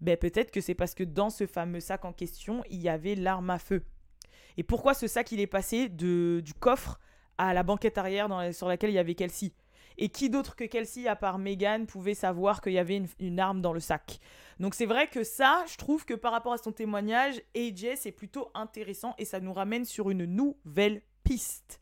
Ben 0.00 0.16
peut-être 0.16 0.50
que 0.50 0.60
c'est 0.60 0.74
parce 0.74 0.94
que 0.94 1.04
dans 1.04 1.30
ce 1.30 1.46
fameux 1.46 1.80
sac 1.80 2.04
en 2.04 2.12
question, 2.12 2.64
il 2.70 2.80
y 2.80 2.88
avait 2.88 3.14
l'arme 3.14 3.50
à 3.50 3.58
feu. 3.58 3.84
Et 4.56 4.62
pourquoi 4.62 4.94
ce 4.94 5.06
sac 5.06 5.32
il 5.32 5.40
est 5.40 5.46
passé 5.46 5.88
de, 5.88 6.40
du 6.44 6.54
coffre 6.54 7.00
à 7.38 7.54
la 7.54 7.62
banquette 7.62 7.98
arrière 7.98 8.28
sur 8.52 8.68
laquelle 8.68 8.90
il 8.90 8.94
y 8.94 8.98
avait 8.98 9.14
Kelsey? 9.14 9.52
Et 9.98 10.08
qui 10.08 10.30
d'autre 10.30 10.56
que 10.56 10.64
Kelsey, 10.64 11.06
à 11.08 11.16
part 11.16 11.38
Megan, 11.38 11.86
pouvait 11.86 12.14
savoir 12.14 12.62
qu'il 12.62 12.72
y 12.72 12.78
avait 12.78 13.02
une, 13.18 13.40
arme 13.40 13.60
dans 13.60 13.72
le 13.72 13.80
sac? 13.80 14.18
Donc 14.58 14.74
c'est 14.74 14.86
vrai 14.86 15.08
que 15.08 15.24
ça, 15.24 15.64
je 15.70 15.76
trouve 15.76 16.04
que 16.04 16.14
par 16.14 16.32
rapport 16.32 16.52
à 16.52 16.58
son 16.58 16.72
témoignage, 16.72 17.42
AJ, 17.54 17.96
c'est 17.96 18.12
plutôt 18.12 18.50
intéressant 18.54 19.14
et 19.18 19.24
ça 19.24 19.40
nous 19.40 19.52
ramène 19.52 19.84
sur 19.84 20.10
une 20.10 20.24
nouvelle 20.24 21.02
piste. 21.22 21.80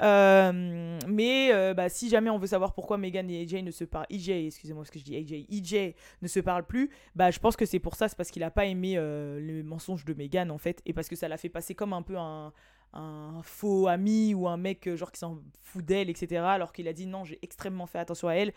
Euh, 0.00 0.98
mais 1.06 1.52
euh, 1.52 1.72
bah, 1.74 1.88
si 1.88 2.08
jamais 2.08 2.30
on 2.30 2.38
veut 2.38 2.48
savoir 2.48 2.74
pourquoi 2.74 2.98
Megan 2.98 3.30
et 3.30 3.42
AJ 3.42 3.62
ne 3.62 3.70
se 3.70 3.84
parlent, 3.84 4.06
EJ, 4.10 4.46
excusez-moi 4.46 4.84
que 4.84 4.98
je 4.98 5.04
dis, 5.04 5.16
AJ, 5.16 5.46
EJ 5.50 5.94
ne 6.20 6.28
se 6.28 6.40
parlent 6.40 6.66
plus, 6.66 6.90
bah 7.14 7.30
je 7.30 7.38
pense 7.38 7.56
que 7.56 7.64
c'est 7.64 7.78
pour 7.78 7.94
ça, 7.94 8.08
c'est 8.08 8.16
parce 8.16 8.30
qu'il 8.30 8.42
a 8.42 8.50
pas 8.50 8.66
aimé 8.66 8.94
euh, 8.96 9.38
le 9.40 9.62
mensonge 9.62 10.04
de 10.04 10.14
Megan 10.14 10.50
en 10.50 10.58
fait, 10.58 10.82
et 10.84 10.92
parce 10.92 11.08
que 11.08 11.16
ça 11.16 11.28
l'a 11.28 11.36
fait 11.36 11.48
passer 11.48 11.74
comme 11.74 11.92
un 11.92 12.02
peu 12.02 12.16
un, 12.16 12.52
un 12.92 13.40
faux 13.42 13.86
ami 13.86 14.34
ou 14.34 14.48
un 14.48 14.56
mec 14.56 14.92
genre 14.94 15.12
qui 15.12 15.20
s'en 15.20 15.38
fout 15.62 15.84
d'elle, 15.84 16.10
etc. 16.10 16.42
Alors 16.44 16.72
qu'il 16.72 16.88
a 16.88 16.92
dit 16.92 17.06
non, 17.06 17.24
j'ai 17.24 17.38
extrêmement 17.42 17.86
fait 17.86 17.98
attention 17.98 18.28
à 18.28 18.34
elle. 18.34 18.52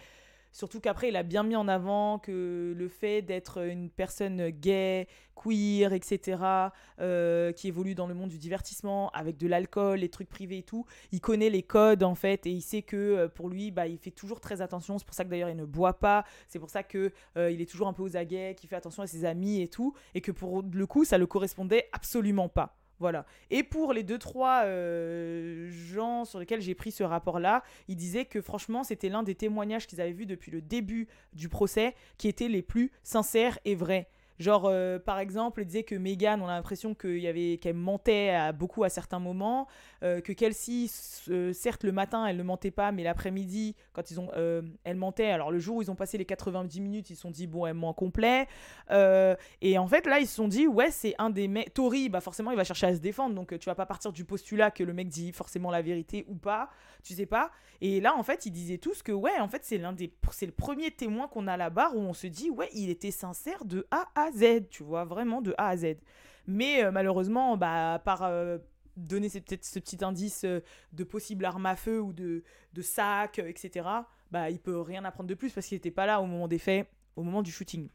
Surtout 0.58 0.80
qu'après, 0.80 1.10
il 1.10 1.16
a 1.16 1.22
bien 1.22 1.44
mis 1.44 1.56
en 1.56 1.68
avant 1.68 2.18
que 2.18 2.74
le 2.76 2.88
fait 2.88 3.22
d'être 3.22 3.64
une 3.64 3.92
personne 3.92 4.50
gay, 4.50 5.08
queer, 5.36 5.94
etc., 5.94 6.42
euh, 7.00 7.52
qui 7.52 7.68
évolue 7.68 7.94
dans 7.94 8.08
le 8.08 8.16
monde 8.16 8.30
du 8.30 8.40
divertissement, 8.40 9.12
avec 9.12 9.38
de 9.38 9.46
l'alcool, 9.46 10.00
les 10.00 10.10
trucs 10.10 10.30
privés 10.30 10.58
et 10.58 10.64
tout, 10.64 10.88
il 11.12 11.22
connaît 11.22 11.52
les 11.52 11.62
codes 11.62 12.02
en 12.02 12.16
fait, 12.16 12.48
et 12.48 12.50
il 12.50 12.64
sait 12.64 12.82
que 12.82 12.98
euh, 12.98 13.28
pour 13.28 13.50
lui, 13.50 13.70
bah, 13.70 13.86
il 13.86 14.00
fait 14.00 14.10
toujours 14.10 14.40
très 14.40 14.62
attention. 14.62 14.98
C'est 14.98 15.06
pour 15.06 15.14
ça 15.14 15.26
que 15.26 15.30
d'ailleurs, 15.30 15.52
il 15.52 15.58
ne 15.58 15.66
boit 15.66 16.00
pas. 16.00 16.26
C'est 16.48 16.58
pour 16.58 16.72
ça 16.72 16.82
que 16.82 17.12
euh, 17.38 17.52
il 17.52 17.62
est 17.62 17.70
toujours 17.70 17.88
un 17.88 17.94
peu 17.94 18.02
aux 18.02 18.18
aguets, 18.18 18.56
qu'il 18.58 18.68
fait 18.68 18.78
attention 18.78 19.04
à 19.04 19.08
ses 19.08 19.26
amis 19.26 19.62
et 19.62 19.68
tout, 19.68 19.94
et 20.16 20.22
que 20.22 20.32
pour 20.32 20.64
le 20.64 20.88
coup, 20.88 21.06
ça 21.06 21.20
le 21.20 21.28
correspondait 21.28 21.88
absolument 21.92 22.50
pas. 22.50 22.76
Voilà. 23.00 23.26
Et 23.52 23.64
pour 23.64 23.94
les 23.94 24.04
deux, 24.04 24.18
trois 24.18 24.64
euh, 24.66 25.70
gens 25.70 26.26
sur 26.26 26.40
lesquels 26.40 26.62
j'ai 26.62 26.76
pris 26.76 26.92
ce 26.92 27.04
rapport-là, 27.04 27.64
ils 27.88 27.96
disaient 27.96 28.26
que 28.26 28.42
franchement, 28.42 28.84
c'était 28.84 29.10
l'un 29.10 29.24
des 29.24 29.36
témoignages 29.36 29.88
qu'ils 29.88 30.02
avaient 30.02 30.12
vus 30.12 30.26
depuis 30.26 30.52
le 30.52 30.62
début 30.62 31.08
du 31.34 31.50
procès 31.50 31.96
qui 32.18 32.28
étaient 32.28 32.48
les 32.48 32.64
plus 32.64 32.92
sincères 33.04 33.60
et 33.66 33.76
vrais. 33.76 34.10
Genre, 34.40 34.66
euh, 34.66 35.00
par 35.00 35.18
exemple, 35.18 35.62
il 35.62 35.66
disait 35.66 35.84
que 35.84 35.96
Megan, 35.96 36.42
on 36.42 36.48
a 36.48 36.54
l'impression 36.54 36.94
qu'il 36.94 37.18
y 37.18 37.58
qu'elle 37.60 37.76
mentait 37.76 38.52
beaucoup 38.54 38.84
à 38.84 38.90
certains 38.90 39.20
moments, 39.20 39.68
euh, 40.04 40.22
que 40.22 40.32
Kelsey, 40.32 40.88
euh, 41.30 41.54
certes 41.54 41.84
le 41.84 41.92
matin, 41.92 42.26
elle 42.28 42.38
ne 42.38 42.44
mentait 42.44 42.72
pas, 42.72 42.92
mais 42.92 43.04
l'après-midi, 43.04 43.76
quand 43.94 44.12
ils 44.12 44.20
ont, 44.20 44.30
elle 44.84 44.96
mentait. 44.96 45.32
Alors 45.32 45.52
le 45.52 45.60
jour 45.60 45.78
où 45.78 45.82
ils 45.82 45.90
ont 45.90 45.96
passé 45.96 46.18
les 46.18 46.26
90 46.26 46.82
minutes, 46.82 47.10
ils 47.10 47.16
se 47.16 47.22
sont 47.22 47.32
dit 47.32 47.48
bon, 47.48 47.66
elle 47.66 47.74
ment 47.74 47.94
complet. 47.94 48.48
et 48.92 49.78
en 49.78 49.88
fait, 49.88 50.06
là, 50.06 50.20
ils 50.20 50.28
se 50.28 50.36
sont 50.36 50.48
dit 50.48 50.68
ouais, 50.68 50.92
c'est 50.92 51.16
un 51.18 51.30
des 51.30 51.48
mecs. 51.48 51.74
Tori, 51.74 52.10
bah 52.10 52.22
forcément, 52.22 52.52
il 52.52 52.58
va 52.58 52.64
chercher 52.64 52.88
à 52.88 52.96
se 52.96 53.00
défendre, 53.00 53.36
donc 53.36 53.58
tu 53.58 53.66
vas 53.66 53.76
pas 53.76 53.86
partir 53.86 54.12
du 54.12 54.26
postulat 54.26 54.72
que 54.72 54.84
le 54.84 54.94
mec 54.94 55.10
dit 55.10 55.32
forcément 55.32 55.72
la 55.72 55.82
vérité 55.82 56.26
ou 56.28 56.36
pas, 56.36 56.70
tu 57.04 57.14
sais 57.14 57.26
pas. 57.26 57.52
Et 57.82 58.02
là, 58.02 58.16
en 58.16 58.24
fait, 58.24 58.46
ils 58.46 58.52
disaient 58.52 58.78
tous 58.78 59.04
que 59.04 59.12
ouais, 59.12 59.40
en 59.40 59.48
fait, 59.48 59.64
c'est 59.64 59.78
l'un 59.78 59.94
des, 59.94 60.12
c'est 60.32 60.46
le 60.46 60.52
premier 60.52 60.92
témoin 60.92 61.28
qu'on 61.28 61.48
a 61.48 61.54
à 61.54 61.58
la 61.58 61.70
barre 61.70 61.96
où 61.96 62.00
on 62.00 62.14
se 62.14 62.28
dit 62.28 62.50
ouais, 62.50 62.70
il 62.74 62.90
était 62.90 63.12
sincère 63.12 63.66
de 63.66 63.88
A 63.92 64.08
à 64.16 64.27
Z, 64.32 64.70
tu 64.70 64.84
vois, 64.84 65.06
vraiment 65.06 65.42
de 65.42 65.54
A 65.58 65.70
à 65.70 65.78
Z. 65.78 65.96
Mais 66.48 66.84
euh, 66.84 66.92
malheureusement, 66.92 67.58
bah, 67.58 68.02
par 68.04 68.24
euh, 68.24 68.58
donner 68.96 69.30
peut-être 69.30 69.66
ce 69.66 69.80
petit 69.80 70.04
indice 70.04 70.44
euh, 70.46 70.62
de 70.94 71.04
possible 71.04 71.46
arme 71.46 71.66
à 71.66 71.76
feu 71.76 72.02
ou 72.02 72.14
de, 72.14 72.44
de 72.74 72.82
sac, 72.82 73.40
etc., 73.40 73.88
bah, 74.32 74.50
il 74.50 74.60
peut 74.60 74.80
rien 74.80 75.06
apprendre 75.06 75.30
de 75.30 75.36
plus 75.36 75.52
parce 75.52 75.68
qu'il 75.68 75.76
n'était 75.76 75.92
pas 75.92 76.06
là 76.06 76.22
au 76.22 76.26
moment 76.26 76.48
des 76.48 76.58
faits, 76.58 76.90
au 77.16 77.24
moment 77.24 77.42
du 77.42 77.52
shooting. 77.52 77.90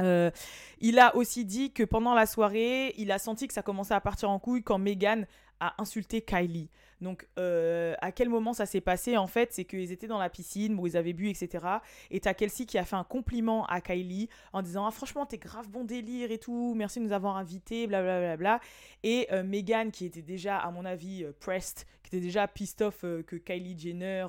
il 0.00 0.98
a 0.98 1.16
aussi 1.16 1.44
dit 1.44 1.72
que 1.72 1.82
pendant 1.82 2.14
la 2.14 2.26
soirée, 2.26 2.94
il 2.98 3.10
a 3.10 3.18
senti 3.18 3.48
que 3.48 3.54
ça 3.54 3.62
commençait 3.62 3.94
à 3.94 4.00
partir 4.00 4.30
en 4.30 4.38
couille 4.38 4.62
quand 4.62 4.78
Megan 4.78 5.26
a 5.60 5.80
insulté 5.80 6.22
Kylie. 6.22 6.70
Donc, 7.00 7.26
euh, 7.38 7.94
à 8.00 8.12
quel 8.12 8.28
moment 8.28 8.52
ça 8.52 8.66
s'est 8.66 8.80
passé 8.80 9.16
En 9.16 9.26
fait, 9.26 9.52
c'est 9.52 9.64
qu'ils 9.64 9.92
étaient 9.92 10.06
dans 10.06 10.18
la 10.18 10.30
piscine 10.30 10.78
où 10.78 10.86
ils 10.86 10.96
avaient 10.96 11.12
bu, 11.12 11.28
etc. 11.28 11.64
Et 12.10 12.20
t'as 12.20 12.34
Kelsey 12.34 12.66
qui 12.66 12.78
a 12.78 12.84
fait 12.84 12.96
un 12.96 13.04
compliment 13.04 13.64
à 13.66 13.80
Kylie 13.80 14.28
en 14.52 14.62
disant 14.62 14.86
ah, 14.86 14.90
Franchement, 14.90 15.26
t'es 15.26 15.38
grave 15.38 15.68
bon 15.68 15.84
délire 15.84 16.30
et 16.30 16.38
tout, 16.38 16.74
merci 16.76 16.98
de 16.98 17.04
nous 17.04 17.12
avoir 17.12 17.36
invités, 17.36 17.86
blablabla. 17.86 18.18
Bla, 18.18 18.36
bla, 18.36 18.58
bla. 18.58 18.60
Et 19.04 19.28
euh, 19.32 19.44
Megan, 19.44 19.90
qui 19.90 20.06
était 20.06 20.22
déjà, 20.22 20.58
à 20.58 20.70
mon 20.70 20.84
avis, 20.84 21.24
euh, 21.24 21.32
pressed, 21.38 21.86
qui 22.02 22.16
était 22.16 22.24
déjà 22.24 22.48
pissed 22.48 22.82
off 22.82 23.02
que 23.02 23.36
Kylie 23.36 23.78
Jenner 23.78 24.26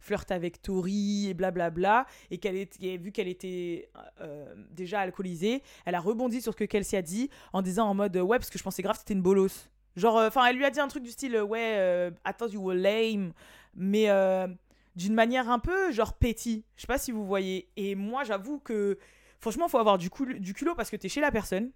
flirte 0.00 0.32
avec 0.32 0.60
Tori 0.62 1.28
et 1.28 1.34
blablabla, 1.34 2.04
et 2.32 2.38
qu'elle 2.38 2.56
est, 2.56 2.96
vu 2.96 3.12
qu'elle 3.12 3.28
était 3.28 3.88
déjà 4.72 4.98
alcoolisée, 4.98 5.62
elle 5.86 5.94
a 5.94 6.00
rebondi 6.00 6.42
sur 6.42 6.52
ce 6.52 6.58
que 6.58 6.64
Kelsey 6.64 6.98
a 6.98 7.02
dit 7.02 7.30
en 7.52 7.62
disant 7.62 7.88
en 7.88 7.94
mode 7.94 8.16
Ouais, 8.16 8.36
parce 8.36 8.50
que 8.50 8.58
je 8.58 8.64
pensais 8.64 8.82
grave 8.82 8.96
que 8.96 9.02
c'était 9.02 9.14
une 9.14 9.22
bolosse. 9.22 9.70
Genre, 10.00 10.16
euh, 10.16 10.28
enfin, 10.28 10.46
elle 10.46 10.56
lui 10.56 10.64
a 10.64 10.70
dit 10.70 10.80
un 10.80 10.88
truc 10.88 11.02
du 11.02 11.10
style, 11.10 11.36
euh, 11.36 11.44
ouais, 11.44 11.74
euh, 11.76 12.10
I 12.26 12.32
thought 12.36 12.52
you 12.52 12.62
were 12.62 12.74
lame, 12.74 13.32
mais 13.74 14.08
d'une 14.96 15.14
manière 15.14 15.48
un 15.48 15.58
peu, 15.58 15.92
genre, 15.92 16.14
petit. 16.14 16.64
Je 16.76 16.82
sais 16.82 16.86
pas 16.86 16.98
si 16.98 17.12
vous 17.12 17.26
voyez. 17.26 17.68
Et 17.76 17.94
moi, 17.94 18.24
j'avoue 18.24 18.58
que, 18.58 18.98
franchement, 19.38 19.68
faut 19.68 19.78
avoir 19.78 19.98
du, 19.98 20.10
du 20.38 20.54
culot 20.54 20.74
parce 20.74 20.90
que 20.90 20.96
t'es 20.96 21.08
chez 21.08 21.20
la 21.20 21.30
personne. 21.30 21.70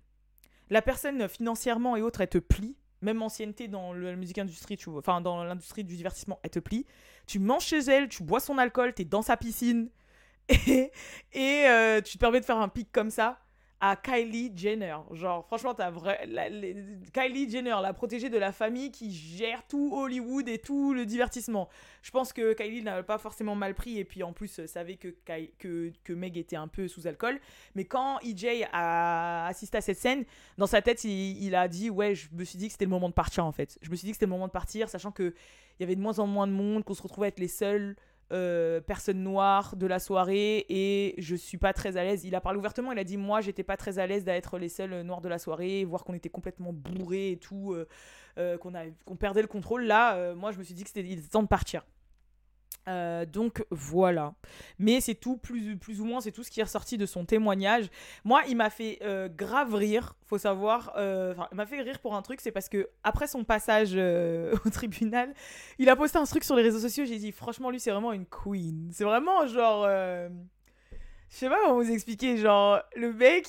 La 0.71 0.83
personne, 0.83 1.29
financièrement 1.29 1.97
et 1.97 2.03
autres, 2.03 2.23
elle 2.23 2.29
te 2.29 2.39
plie. 2.39 2.77
Même 3.03 3.21
ancienneté 3.21 3.69
dans 3.69 3.93
la 3.93 4.17
musique 4.17 4.39
industrie, 4.39 4.79
tu 4.79 4.89
vois. 4.89 5.01
Enfin, 5.01 5.21
dans 5.21 5.45
l'industrie 5.45 5.85
du 5.85 5.95
divertissement, 5.95 6.41
elle 6.43 6.51
te 6.51 6.59
plie. 6.59 6.87
Tu 7.27 7.39
manges 7.39 7.65
chez 7.65 7.81
elle, 7.81 8.09
tu 8.09 8.23
bois 8.23 8.41
son 8.41 8.57
alcool, 8.57 8.95
t'es 8.95 9.05
dans 9.05 9.23
sa 9.23 9.37
piscine. 9.37 9.91
Et 10.49 10.91
tu 12.05 12.15
te 12.15 12.19
permets 12.19 12.41
de 12.41 12.47
faire 12.47 12.59
un 12.59 12.69
pic 12.69 12.91
comme 12.91 13.11
ça 13.11 13.44
à 13.81 13.97
Kylie 13.97 14.53
Jenner. 14.57 14.97
Genre, 15.13 15.45
franchement, 15.47 15.75
t'as 15.75 15.91
vrai. 15.91 16.29
Kylie 17.13 17.51
Jenner, 17.51 17.77
la 17.83 17.93
protégée 17.93 18.31
de 18.31 18.39
la 18.39 18.53
famille 18.53 18.91
qui 18.91 19.13
gère 19.13 19.67
tout 19.67 19.91
Hollywood 19.95 20.49
et 20.49 20.59
tout 20.59 20.95
le 20.95 21.05
divertissement. 21.05 21.69
Je 22.03 22.11
pense 22.11 22.33
que 22.33 22.55
Kylie 22.55 22.83
n'a 22.83 23.03
pas 23.03 23.19
forcément 23.19 23.55
mal 23.55 23.75
pris 23.75 23.99
et 23.99 24.05
puis 24.05 24.23
en 24.23 24.33
plus 24.33 24.61
euh, 24.61 24.67
savait 24.67 24.97
que, 24.97 25.09
que, 25.59 25.93
que 26.03 26.13
Meg 26.13 26.37
était 26.39 26.57
un 26.57 26.69
peu 26.69 26.89
sous 26.89 27.07
alcool. 27.07 27.41
Mais 27.75 27.85
quand 27.85 28.19
EJ 28.21 28.67
a 28.73 29.47
assisté 29.47 29.79
à 29.79 29.81
cette 29.81 29.99
scène, 29.99 30.25
dans 30.57 30.67
sa 30.67 30.81
tête, 30.81 31.05
il, 31.05 31.55
a 31.55 31.69
dit 31.69 31.91
Ouais, 31.91 32.15
je 32.15 32.29
me 32.33 32.45
suis 32.45 32.59
dit 32.59 32.67
que 32.67 32.73
c'était 32.73 32.87
le 32.87 32.91
moment 32.91 33.09
de 33.09 33.15
partir 33.15 33.45
en 33.45 33.53
fait. 33.53 33.79
Je 33.83 33.91
me 33.91 33.97
suis 33.97 34.07
dit 34.07 34.13
que 34.13 34.17
c'était 34.17 34.27
le 34.27 34.33
moment 34.33 34.47
de 34.47 34.53
partir, 34.53 34.89
sachant 34.89 35.13
qu'il 35.13 35.35
y 35.81 35.83
avait 35.83 35.97
de 35.97 36.01
moins 36.01 36.19
en 36.19 36.27
moins 36.27 36.47
de 36.47 36.53
monde, 36.53 36.85
qu'on 36.85 36.95
se 36.95 37.03
retrouvait 37.03 37.27
à 37.27 37.29
être 37.29 37.41
les 37.41 37.49
seuls 37.49 37.97
euh, 38.33 38.81
personne 38.81 39.23
noire 39.23 39.77
de 39.77 39.87
la 39.87 39.99
soirée 39.99 40.65
et 40.69 41.15
je 41.19 41.37
suis 41.37 41.59
pas 41.59 41.73
très 41.73 41.97
à 41.97 42.05
l'aise. 42.05 42.25
Il 42.25 42.35
a 42.35 42.41
parlé 42.41 42.59
ouvertement, 42.59 42.93
il 42.93 42.99
a 42.99 43.05
dit 43.05 43.17
moi 43.17 43.41
j'étais 43.41 43.63
pas 43.63 43.77
très 43.77 43.99
à 43.99 44.07
l'aise 44.07 44.25
d'être 44.25 44.59
les 44.59 44.69
seuls 44.69 45.03
noirs 45.03 45.21
de 45.21 45.29
la 45.29 45.39
soirée, 45.39 45.85
voir 45.85 46.05
qu'on 46.05 46.15
était 46.15 46.31
complètement 46.31 46.73
bourrés 46.73 47.33
et 47.33 47.37
tout, 47.37 47.73
euh, 47.73 47.87
euh, 48.39 48.57
qu'on 48.59 49.17
perdait 49.17 49.43
le 49.43 49.49
contrôle. 49.49 49.85
Là, 49.85 50.35
moi 50.35 50.53
je 50.53 50.59
me 50.59 50.65
suis 50.65 50.75
dit 50.75 50.85
que 50.85 50.91
c'était 50.91 51.17
temps 51.31 51.43
de 51.43 51.49
partir. 51.49 51.85
Euh, 52.89 53.25
donc 53.25 53.65
voilà. 53.71 54.35
Mais 54.79 55.01
c'est 55.01 55.15
tout, 55.15 55.37
plus, 55.37 55.77
plus 55.77 56.01
ou 56.01 56.05
moins, 56.05 56.21
c'est 56.21 56.33
tout 56.33 56.43
ce 56.43 56.51
qui 56.51 56.61
est 56.61 56.65
ressorti 56.65 56.99
de 56.99 57.07
son 57.07 57.25
témoignage. 57.25 57.89
Moi, 58.25 58.43
il 58.49 58.57
m'a 58.57 58.71
fait 58.71 58.99
euh, 59.03 59.29
grave 59.29 59.75
rire, 59.75 60.17
faut 60.27 60.39
savoir. 60.39 60.93
Euh, 60.97 61.35
il 61.53 61.57
m'a 61.57 61.67
fait 61.67 61.81
rire 61.81 61.99
pour 62.01 62.15
un 62.15 62.23
truc, 62.23 62.41
c'est 62.41 62.53
parce 62.53 62.69
que 62.69 62.89
après 63.03 63.27
son 63.27 63.45
passage 63.45 63.95
au 64.65 64.71
tribunal, 64.71 65.35
il 65.79 65.89
a 65.89 65.97
posté 65.97 66.19
un 66.19 66.25
truc 66.25 66.45
sur 66.45 66.57
les 66.57 66.63
réseaux 66.63 66.81
sociaux. 66.81 67.05
J'ai 67.05 67.19
dit, 67.19 67.33
franchement, 67.33 67.71
lui, 67.71 67.81
c'est 67.81 67.91
vraiment 67.91 68.13
une 68.13 68.27
queen. 68.27 68.91
C'est 68.93 69.05
vraiment 69.05 69.47
genre. 69.47 69.87
Je 69.87 71.37
sais 71.37 71.49
pas 71.49 71.57
comment 71.63 71.83
vous 71.83 71.91
expliquer. 71.91 72.37
Genre, 72.37 72.81
le 72.97 73.13
mec, 73.13 73.47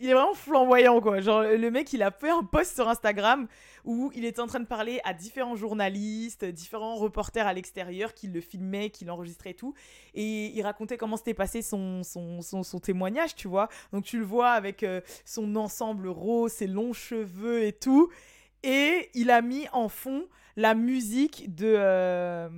il 0.00 0.08
est 0.08 0.14
vraiment 0.14 0.34
flamboyant, 0.34 1.00
quoi. 1.00 1.20
Genre, 1.20 1.42
le 1.42 1.70
mec, 1.70 1.92
il 1.92 2.02
a 2.02 2.10
fait 2.10 2.30
un 2.30 2.44
post 2.44 2.74
sur 2.74 2.88
Instagram 2.88 3.48
où 3.84 4.12
il 4.14 4.24
était 4.24 4.40
en 4.40 4.46
train 4.46 4.60
de 4.60 4.66
parler 4.66 5.00
à 5.04 5.12
différents 5.12 5.56
journalistes, 5.56 6.44
différents 6.44 6.96
reporters 6.96 7.46
à 7.46 7.52
l'extérieur 7.52 8.14
qui 8.14 8.28
le 8.28 8.40
filmaient, 8.40 8.90
qui 8.90 9.04
l'enregistraient 9.04 9.50
et 9.50 9.54
tout. 9.54 9.74
Et 10.14 10.46
il 10.46 10.62
racontait 10.62 10.96
comment 10.96 11.16
s'était 11.16 11.34
passé 11.34 11.62
son, 11.62 12.02
son, 12.02 12.42
son, 12.42 12.78
témoignage, 12.78 13.34
tu 13.34 13.48
vois. 13.48 13.68
Donc, 13.92 14.04
tu 14.04 14.18
le 14.18 14.24
vois 14.24 14.50
avec 14.50 14.82
euh, 14.82 15.00
son 15.24 15.56
ensemble 15.56 16.08
rose, 16.08 16.52
ses 16.52 16.66
longs 16.66 16.92
cheveux 16.92 17.64
et 17.64 17.72
tout. 17.72 18.08
Et 18.62 19.10
il 19.14 19.30
a 19.30 19.42
mis 19.42 19.66
en 19.72 19.88
fond 19.88 20.26
la 20.56 20.74
musique 20.74 21.54
de. 21.54 21.74
Euh, 21.76 22.48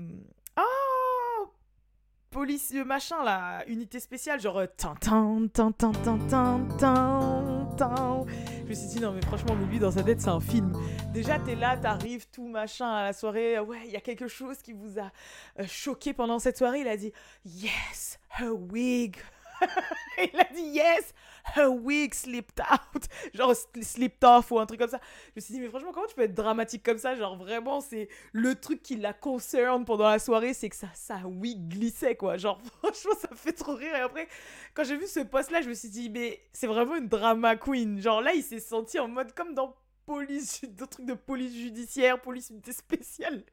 police 2.31 2.73
machin 2.87 3.25
la 3.25 3.65
unité 3.67 3.99
spéciale, 3.99 4.41
genre 4.41 4.59
euh, 4.59 4.67
tintin, 4.77 5.49
tintin, 5.53 5.93
tintin, 5.93 6.61
tintin. 6.79 8.25
Je 8.65 8.69
me 8.69 8.75
suis 8.75 8.87
dit 8.89 9.01
non 9.01 9.13
mais 9.13 9.21
franchement, 9.23 9.55
lui 9.69 9.79
dans 9.81 9.91
sa 9.91 10.03
tête 10.03 10.21
c'est 10.21 10.29
un 10.29 10.41
film. 10.41 10.73
Déjà 11.13 11.39
t'es 11.41 11.57
là, 11.57 11.77
t'arrives 11.77 12.29
tout 12.31 12.47
machin 12.47 12.89
à 12.89 13.03
la 13.03 13.13
soirée, 13.13 13.59
euh, 13.59 13.65
ouais 13.65 13.81
il 13.87 13.91
y 13.91 13.97
a 13.97 14.01
quelque 14.01 14.29
chose 14.29 14.59
qui 14.63 14.73
vous 14.73 14.99
a 14.99 15.11
euh, 15.59 15.65
choqué 15.67 16.13
pendant 16.13 16.39
cette 16.39 16.57
soirée. 16.57 16.81
Il 16.81 16.89
a 16.89 16.97
dit 16.97 17.13
yes, 17.45 18.21
her 18.39 18.53
wig, 18.53 19.17
il 20.19 20.41
a 20.41 20.45
dit 20.53 20.63
yes, 20.63 21.13
her 21.57 21.71
wig 21.71 22.15
slipped 22.15 22.61
out. 22.61 23.05
Genre 23.35 23.55
slipped 23.83 24.25
off 24.25 24.51
ou 24.51 24.59
un 24.59 24.67
truc 24.67 24.81
comme 24.81 24.91
ça. 24.91 25.01
Je 25.29 25.33
me 25.37 25.41
suis 25.41 25.55
dit, 25.55 25.61
mais 25.61 25.69
franchement, 25.69 25.93
comment 25.93 26.07
tu 26.07 26.15
peux 26.15 26.23
être 26.23 26.35
dramatique 26.35 26.83
comme 26.83 26.99
ça? 26.99 27.15
Genre 27.15 27.37
vraiment, 27.37 27.81
c'est 27.81 28.09
le 28.33 28.55
truc 28.55 28.83
qui 28.83 28.97
la 28.97 29.13
concerne 29.13 29.85
pendant 29.85 30.09
la 30.09 30.19
soirée, 30.19 30.55
c'est 30.55 30.69
que 30.69 30.77
ça, 30.77 30.89
sa 30.95 31.19
wig 31.27 31.69
glissait 31.69 32.17
quoi. 32.17 32.37
Genre 32.37 32.61
franchement, 32.79 33.13
ça 33.21 33.29
fait 33.35 33.53
trop 33.53 33.75
rire. 33.75 33.95
Et 33.95 34.01
après, 34.01 34.29
quand 34.75 34.85
j'ai 34.85 34.97
vu 34.97 35.07
ce 35.07 35.21
post-là, 35.21 35.63
je 35.63 35.69
me 35.69 35.75
suis 35.75 35.91
dit, 35.91 36.11
mais 36.11 36.41
c'est 36.53 36.67
vraiment 36.67 36.97
une 36.97 37.09
drama 37.09 37.57
queen. 37.57 38.01
Genre 38.01 38.21
là, 38.21 38.35
il 38.35 38.43
s'est 38.43 38.61
senti 38.61 38.99
en 38.99 39.09
mode 39.09 39.33
comme 39.35 39.55
dans 39.55 39.77
police, 40.07 40.63
d'autres 40.65 40.93
trucs 40.93 41.07
de 41.07 41.15
police 41.15 41.55
judiciaire, 41.55 42.21
police 42.21 42.51
unité 42.51 42.73
spéciale. 42.73 43.45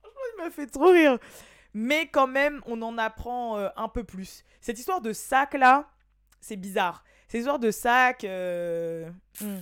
franchement, 0.00 0.20
il 0.34 0.44
m'a 0.44 0.50
fait 0.50 0.66
trop 0.66 0.90
rire 0.90 1.18
mais 1.78 2.08
quand 2.08 2.26
même, 2.26 2.60
on 2.66 2.82
en 2.82 2.98
apprend 2.98 3.56
euh, 3.56 3.68
un 3.76 3.88
peu 3.88 4.02
plus. 4.02 4.44
Cette 4.60 4.80
histoire 4.80 5.00
de 5.00 5.12
sac 5.12 5.54
là, 5.54 5.88
c'est 6.40 6.56
bizarre. 6.56 7.04
Cette 7.28 7.38
histoire 7.38 7.60
de 7.60 7.70
sac, 7.70 8.24
euh, 8.24 9.08
hmm, 9.40 9.60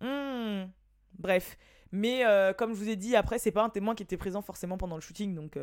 hmm, 0.00 0.70
bref. 1.18 1.58
Mais 1.90 2.24
euh, 2.24 2.52
comme 2.52 2.72
je 2.72 2.78
vous 2.78 2.88
ai 2.88 2.94
dit, 2.94 3.16
après, 3.16 3.40
c'est 3.40 3.50
pas 3.50 3.64
un 3.64 3.68
témoin 3.68 3.96
qui 3.96 4.04
était 4.04 4.16
présent 4.16 4.42
forcément 4.42 4.78
pendant 4.78 4.94
le 4.94 5.00
shooting, 5.00 5.34
donc 5.34 5.58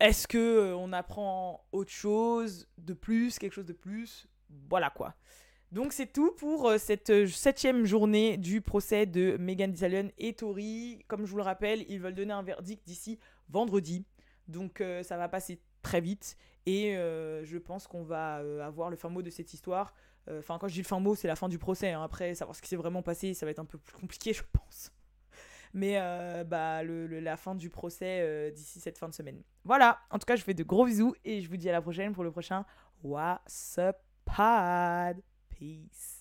est-ce 0.00 0.26
que 0.26 0.72
on 0.72 0.94
apprend 0.94 1.66
autre 1.72 1.90
chose 1.90 2.66
de 2.78 2.94
plus, 2.94 3.38
quelque 3.38 3.52
chose 3.52 3.66
de 3.66 3.74
plus? 3.74 4.26
Voilà 4.70 4.88
quoi. 4.88 5.14
Donc 5.70 5.92
c'est 5.92 6.10
tout 6.10 6.32
pour 6.32 6.72
cette 6.78 7.26
septième 7.26 7.84
journée 7.84 8.38
du 8.38 8.62
procès 8.62 9.04
de 9.04 9.36
Megan 9.38 9.70
Thee 9.72 9.76
Stallion 9.76 10.10
et 10.16 10.32
Tori. 10.32 11.04
Comme 11.08 11.26
je 11.26 11.30
vous 11.30 11.36
le 11.36 11.42
rappelle, 11.42 11.84
ils 11.90 12.00
veulent 12.00 12.14
donner 12.14 12.32
un 12.32 12.42
verdict 12.42 12.86
d'ici 12.86 13.18
vendredi. 13.50 14.06
Donc 14.48 14.80
euh, 14.80 15.02
ça 15.02 15.16
va 15.16 15.28
passer 15.28 15.60
très 15.82 16.00
vite 16.00 16.36
et 16.66 16.96
euh, 16.96 17.44
je 17.44 17.58
pense 17.58 17.86
qu'on 17.86 18.02
va 18.02 18.38
euh, 18.38 18.66
avoir 18.66 18.90
le 18.90 18.96
fin 18.96 19.08
mot 19.08 19.22
de 19.22 19.30
cette 19.30 19.54
histoire. 19.54 19.94
Enfin, 20.30 20.58
quand 20.58 20.68
je 20.68 20.74
dis 20.74 20.82
le 20.82 20.86
fin 20.86 21.00
mot, 21.00 21.14
c'est 21.14 21.26
la 21.26 21.36
fin 21.36 21.48
du 21.48 21.58
procès. 21.58 21.92
Hein. 21.92 22.02
Après, 22.02 22.34
savoir 22.34 22.54
ce 22.54 22.60
qui 22.60 22.68
s'est 22.68 22.76
vraiment 22.76 23.00
passé, 23.00 23.32
ça 23.32 23.46
va 23.46 23.50
être 23.50 23.60
un 23.60 23.64
peu 23.64 23.78
plus 23.78 23.96
compliqué, 23.96 24.34
je 24.34 24.42
pense. 24.52 24.92
Mais 25.72 25.94
bah, 26.44 26.82
la 26.84 27.36
fin 27.38 27.54
du 27.54 27.70
procès 27.70 28.52
d'ici 28.52 28.78
cette 28.78 28.98
fin 28.98 29.08
de 29.08 29.14
semaine. 29.14 29.42
Voilà, 29.64 30.00
en 30.10 30.18
tout 30.18 30.26
cas, 30.26 30.36
je 30.36 30.42
vous 30.42 30.46
fais 30.46 30.52
de 30.52 30.64
gros 30.64 30.84
bisous 30.84 31.14
et 31.24 31.40
je 31.40 31.48
vous 31.48 31.56
dis 31.56 31.70
à 31.70 31.72
la 31.72 31.80
prochaine 31.80 32.12
pour 32.12 32.24
le 32.24 32.30
prochain 32.30 32.66
What's 33.02 33.78
Up. 33.78 33.96
Peace. 35.48 36.17